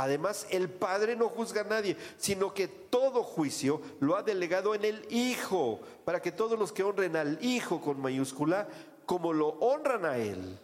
Además, 0.00 0.46
el 0.48 0.70
Padre 0.70 1.14
no 1.14 1.28
juzga 1.28 1.60
a 1.60 1.64
nadie, 1.64 1.94
sino 2.16 2.54
que 2.54 2.68
todo 2.68 3.22
juicio 3.22 3.82
lo 4.00 4.16
ha 4.16 4.22
delegado 4.22 4.74
en 4.74 4.86
el 4.86 5.06
Hijo, 5.10 5.78
para 6.06 6.22
que 6.22 6.32
todos 6.32 6.58
los 6.58 6.72
que 6.72 6.82
honren 6.82 7.16
al 7.16 7.38
Hijo 7.44 7.82
con 7.82 8.00
mayúscula, 8.00 8.66
como 9.04 9.34
lo 9.34 9.48
honran 9.48 10.06
a 10.06 10.16
Él, 10.16 10.58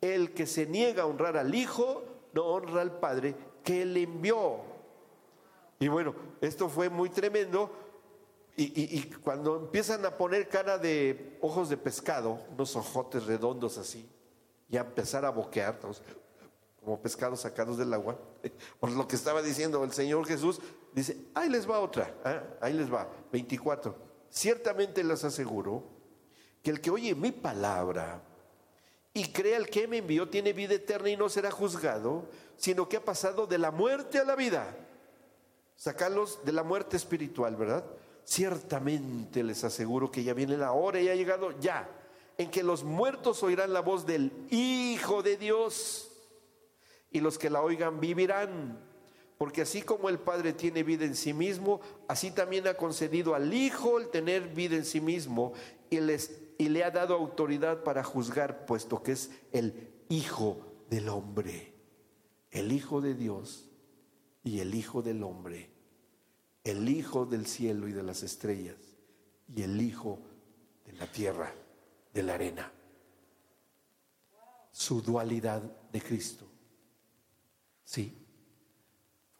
el 0.00 0.34
que 0.34 0.46
se 0.46 0.66
niega 0.66 1.04
a 1.04 1.06
honrar 1.06 1.36
al 1.36 1.54
Hijo, 1.54 2.02
no 2.32 2.42
honra 2.42 2.80
al 2.80 2.98
Padre 2.98 3.36
que 3.62 3.86
le 3.86 4.02
envió. 4.02 4.56
Y 5.78 5.86
bueno, 5.86 6.16
esto 6.40 6.68
fue 6.68 6.88
muy 6.88 7.08
tremendo. 7.10 7.70
Y, 8.56 9.02
cuando 9.22 9.60
empiezan 9.60 10.04
a 10.06 10.16
poner 10.16 10.48
cara 10.48 10.76
de 10.76 11.38
ojos 11.40 11.68
de 11.68 11.76
pescado, 11.76 12.40
unos 12.50 12.74
ojotes 12.74 13.26
redondos 13.26 13.78
así, 13.78 14.10
y 14.68 14.76
a 14.76 14.80
empezar 14.80 15.24
a 15.24 15.30
boquear, 15.30 15.78
como 16.86 17.00
pescados 17.00 17.40
sacados 17.40 17.78
del 17.78 17.92
agua, 17.92 18.16
por 18.78 18.92
lo 18.92 19.08
que 19.08 19.16
estaba 19.16 19.42
diciendo 19.42 19.82
el 19.82 19.92
Señor 19.92 20.24
Jesús, 20.24 20.60
dice, 20.92 21.16
ahí 21.34 21.48
les 21.48 21.68
va 21.68 21.80
otra, 21.80 22.14
¿ah? 22.22 22.44
ahí 22.60 22.74
les 22.74 22.90
va, 22.90 23.10
24. 23.32 23.92
Ciertamente 24.30 25.02
les 25.02 25.24
aseguro 25.24 25.82
que 26.62 26.70
el 26.70 26.80
que 26.80 26.92
oye 26.92 27.12
mi 27.16 27.32
palabra 27.32 28.22
y 29.12 29.32
cree 29.32 29.56
al 29.56 29.68
que 29.68 29.88
me 29.88 29.98
envió 29.98 30.28
tiene 30.28 30.52
vida 30.52 30.74
eterna 30.74 31.10
y 31.10 31.16
no 31.16 31.28
será 31.28 31.50
juzgado, 31.50 32.28
sino 32.56 32.88
que 32.88 32.98
ha 32.98 33.04
pasado 33.04 33.48
de 33.48 33.58
la 33.58 33.72
muerte 33.72 34.20
a 34.20 34.24
la 34.24 34.36
vida. 34.36 34.76
Sacarlos 35.74 36.38
de 36.44 36.52
la 36.52 36.62
muerte 36.62 36.96
espiritual, 36.96 37.56
¿verdad? 37.56 37.84
Ciertamente 38.22 39.42
les 39.42 39.64
aseguro 39.64 40.12
que 40.12 40.22
ya 40.22 40.34
viene 40.34 40.56
la 40.56 40.70
hora 40.70 41.00
y 41.00 41.08
ha 41.08 41.16
llegado 41.16 41.50
ya, 41.58 41.88
en 42.38 42.48
que 42.48 42.62
los 42.62 42.84
muertos 42.84 43.42
oirán 43.42 43.72
la 43.72 43.80
voz 43.80 44.06
del 44.06 44.30
Hijo 44.50 45.24
de 45.24 45.36
Dios 45.36 46.05
y 47.10 47.20
los 47.20 47.38
que 47.38 47.50
la 47.50 47.62
oigan 47.62 48.00
vivirán. 48.00 48.78
Porque 49.38 49.62
así 49.62 49.82
como 49.82 50.08
el 50.08 50.18
Padre 50.18 50.52
tiene 50.54 50.82
vida 50.82 51.04
en 51.04 51.14
sí 51.14 51.34
mismo, 51.34 51.80
así 52.08 52.30
también 52.30 52.66
ha 52.66 52.74
concedido 52.74 53.34
al 53.34 53.52
Hijo 53.52 53.98
el 53.98 54.08
tener 54.08 54.48
vida 54.48 54.76
en 54.76 54.84
sí 54.84 55.00
mismo 55.00 55.52
y, 55.90 56.00
les, 56.00 56.40
y 56.58 56.68
le 56.68 56.84
ha 56.84 56.90
dado 56.90 57.14
autoridad 57.14 57.82
para 57.82 58.02
juzgar, 58.02 58.64
puesto 58.64 59.02
que 59.02 59.12
es 59.12 59.30
el 59.52 59.90
Hijo 60.08 60.58
del 60.88 61.08
hombre, 61.08 61.74
el 62.50 62.72
Hijo 62.72 63.00
de 63.00 63.14
Dios 63.14 63.68
y 64.42 64.60
el 64.60 64.74
Hijo 64.74 65.02
del 65.02 65.22
hombre, 65.22 65.70
el 66.64 66.88
Hijo 66.88 67.26
del 67.26 67.46
cielo 67.46 67.88
y 67.88 67.92
de 67.92 68.02
las 68.02 68.22
estrellas 68.22 68.76
y 69.54 69.62
el 69.62 69.80
Hijo 69.82 70.18
de 70.86 70.92
la 70.94 71.06
tierra, 71.06 71.52
de 72.14 72.22
la 72.22 72.34
arena. 72.34 72.72
Su 74.72 75.02
dualidad 75.02 75.62
de 75.92 76.00
Cristo. 76.00 76.45
Sí. 77.86 78.12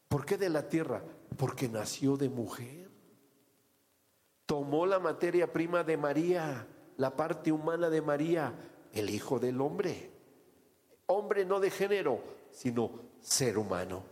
¿Por 0.09 0.24
qué 0.24 0.38
de 0.38 0.48
la 0.48 0.68
tierra? 0.68 1.02
Porque 1.37 1.68
nació 1.68 2.16
de 2.16 2.30
mujer. 2.30 2.88
Tomó 4.46 4.87
la 4.87 5.00
materia 5.00 5.52
prima 5.52 5.82
de 5.82 5.96
María, 5.96 6.66
la 6.96 7.16
parte 7.16 7.50
humana 7.50 7.90
de 7.90 8.00
María, 8.00 8.54
el 8.92 9.11
Hijo 9.11 9.40
del 9.40 9.61
hombre. 9.61 10.11
Hombre 11.06 11.44
no 11.44 11.59
de 11.59 11.70
género, 11.70 12.22
sino 12.52 12.92
ser 13.20 13.59
humano. 13.59 14.04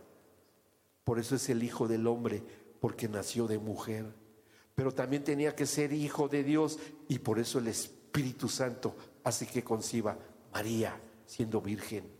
Por 1.05 1.17
eso 1.17 1.35
es 1.35 1.47
el 1.49 1.63
Hijo 1.63 1.87
del 1.87 2.05
hombre, 2.05 2.43
porque 2.81 3.07
nació 3.07 3.47
de 3.47 3.57
mujer. 3.57 4.13
Pero 4.75 4.91
también 4.91 5.23
tenía 5.23 5.55
que 5.55 5.65
ser 5.65 5.93
Hijo 5.93 6.27
de 6.27 6.43
Dios 6.43 6.77
y 7.07 7.19
por 7.19 7.39
eso 7.39 7.59
el 7.59 7.69
Espíritu 7.69 8.49
Santo 8.49 8.95
hace 9.23 9.47
que 9.47 9.63
conciba 9.63 10.17
María 10.51 10.99
siendo 11.25 11.61
virgen. 11.61 12.14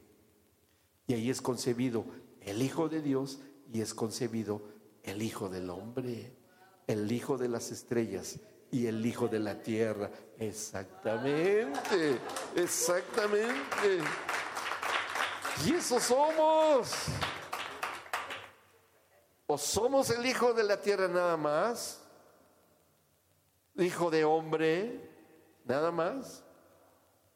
Y 1.07 1.13
ahí 1.13 1.29
es 1.29 1.41
concebido 1.41 2.05
el 2.41 2.61
Hijo 2.61 2.89
de 2.89 3.01
Dios 3.01 3.39
y 3.71 3.81
es 3.81 3.93
concebido 3.93 4.61
el 5.03 5.21
Hijo 5.21 5.49
del 5.49 5.69
hombre, 5.69 6.35
el 6.87 7.11
Hijo 7.11 7.37
de 7.37 7.47
las 7.47 7.71
estrellas 7.71 8.39
y 8.71 8.87
el 8.87 9.05
Hijo 9.05 9.27
de 9.27 9.39
la 9.39 9.61
tierra. 9.61 10.09
Exactamente, 10.37 12.19
exactamente. 12.55 13.99
Y 15.65 15.73
eso 15.73 15.99
somos. 15.99 16.91
O 19.47 19.57
somos 19.57 20.09
el 20.09 20.25
Hijo 20.25 20.53
de 20.53 20.63
la 20.63 20.81
tierra 20.81 21.07
nada 21.07 21.37
más, 21.37 22.01
Hijo 23.77 24.09
de 24.09 24.23
hombre 24.23 25.11
nada 25.65 25.91
más, 25.91 26.43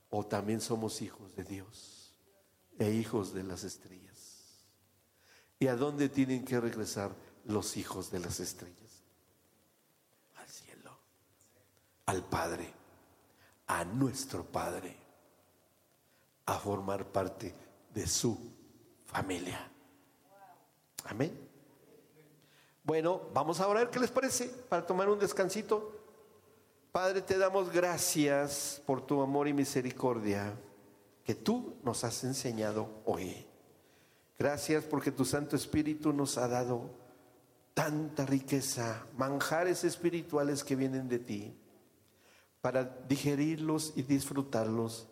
o 0.10 0.26
también 0.26 0.62
somos 0.62 1.02
hijos 1.02 1.36
de 1.36 1.44
Dios 1.44 1.99
e 2.80 2.90
hijos 2.92 3.34
de 3.34 3.44
las 3.44 3.66
estrellas. 3.66 4.00
¿Y 5.60 5.68
a 5.68 5.76
dónde 5.76 6.08
tienen 6.08 6.46
que 6.46 6.60
regresar 6.60 7.12
los 7.46 7.76
hijos 7.76 8.10
de 8.10 8.20
las 8.20 8.40
estrellas? 8.40 9.04
Al 10.38 10.48
cielo, 10.48 10.98
al 12.06 12.24
Padre, 12.24 12.74
a 13.68 13.84
nuestro 13.84 14.46
Padre, 14.46 14.96
a 16.46 16.58
formar 16.58 17.06
parte 17.06 17.54
de 17.94 18.08
su 18.08 18.40
familia. 19.06 19.70
Amén. 21.04 21.38
Bueno, 22.86 23.22
vamos 23.34 23.60
a 23.60 23.68
orar, 23.68 23.92
¿qué 23.92 24.00
les 24.00 24.10
parece? 24.10 24.48
Para 24.48 24.86
tomar 24.86 25.10
un 25.10 25.20
descansito. 25.20 25.96
Padre, 26.94 27.22
te 27.22 27.38
damos 27.38 27.70
gracias 27.70 28.82
por 28.86 29.06
tu 29.06 29.22
amor 29.22 29.50
y 29.50 29.54
misericordia 29.54 30.56
que 31.30 31.36
tú 31.36 31.76
nos 31.84 32.04
has 32.06 32.24
enseñado 32.24 32.90
hoy. 33.06 33.46
Gracias 34.40 34.84
porque 34.84 35.12
tu 35.12 35.26
Santo 35.26 35.56
Espíritu 35.56 36.12
nos 36.12 36.40
ha 36.40 36.48
dado 36.48 36.90
tanta 37.76 38.26
riqueza, 38.26 39.06
manjares 39.16 39.84
espirituales 39.84 40.64
que 40.64 40.76
vienen 40.76 41.08
de 41.08 41.20
ti, 41.20 41.56
para 42.62 42.84
digerirlos 43.08 43.94
y 43.96 44.02
disfrutarlos 44.02 45.08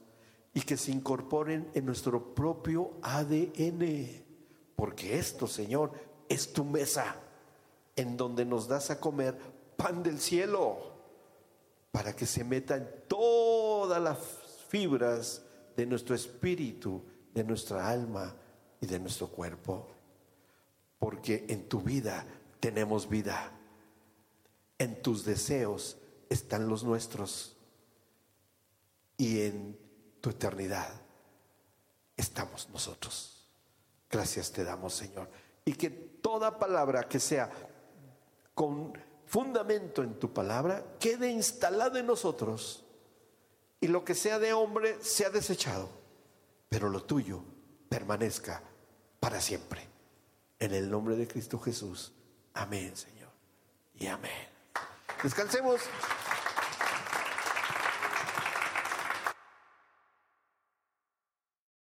y 0.56 0.62
que 0.62 0.76
se 0.76 0.92
incorporen 0.92 1.70
en 1.76 1.86
nuestro 1.86 2.34
propio 2.34 2.94
ADN. 3.04 4.26
Porque 4.76 5.20
esto, 5.20 5.46
Señor, 5.46 5.92
es 6.28 6.52
tu 6.52 6.66
mesa 6.66 7.16
en 7.96 8.18
donde 8.18 8.44
nos 8.44 8.68
das 8.68 8.90
a 8.90 9.00
comer 9.00 9.38
pan 9.78 10.02
del 10.02 10.20
cielo 10.20 10.80
para 11.92 12.16
que 12.16 12.26
se 12.26 12.44
metan 12.44 12.90
todas 13.08 14.02
las 14.02 14.18
fibras 14.68 15.44
de 15.78 15.86
nuestro 15.86 16.16
espíritu, 16.16 17.04
de 17.34 17.44
nuestra 17.44 17.88
alma 17.88 18.36
y 18.82 18.88
de 18.88 19.00
nuestro 19.00 19.28
cuerpo. 19.28 19.88
Porque 20.98 21.46
en 21.48 21.70
tu 21.70 21.82
vida 21.82 22.26
tenemos 22.60 23.08
vida. 23.08 23.52
En 24.80 25.02
tus 25.04 25.24
deseos 25.24 25.98
están 26.30 26.68
los 26.68 26.84
nuestros. 26.84 27.56
Y 29.18 29.42
en 29.42 29.78
tu 30.20 30.32
eternidad 30.32 31.00
estamos 32.18 32.68
nosotros. 32.70 33.48
Gracias 34.10 34.52
te 34.52 34.64
damos, 34.64 34.96
Señor. 34.96 35.30
Y 35.64 35.74
que 35.74 35.92
toda 35.92 36.58
palabra 36.58 37.08
que 37.08 37.20
sea 37.20 37.52
con 38.56 38.94
fundamento 39.28 40.02
en 40.02 40.18
tu 40.18 40.34
palabra 40.34 40.84
quede 41.00 41.30
instalada 41.30 42.00
en 42.00 42.08
nosotros. 42.08 42.84
Y 43.80 43.88
lo 43.88 44.04
que 44.04 44.16
sea 44.16 44.40
de 44.40 44.54
hombre 44.54 44.98
sea 45.02 45.30
desechado. 45.30 45.90
Pero 46.70 46.90
lo 46.90 47.04
tuyo 47.04 47.44
permanezca 47.90 48.62
para 49.20 49.42
siempre. 49.42 49.88
En 50.60 50.74
el 50.74 50.90
nombre 50.90 51.16
de 51.16 51.28
Cristo 51.28 51.60
Jesús. 51.60 52.14
Amén, 52.54 52.96
Señor. 52.96 53.30
Y 53.96 54.08
amén. 54.08 54.48
Descansemos. 55.24 55.82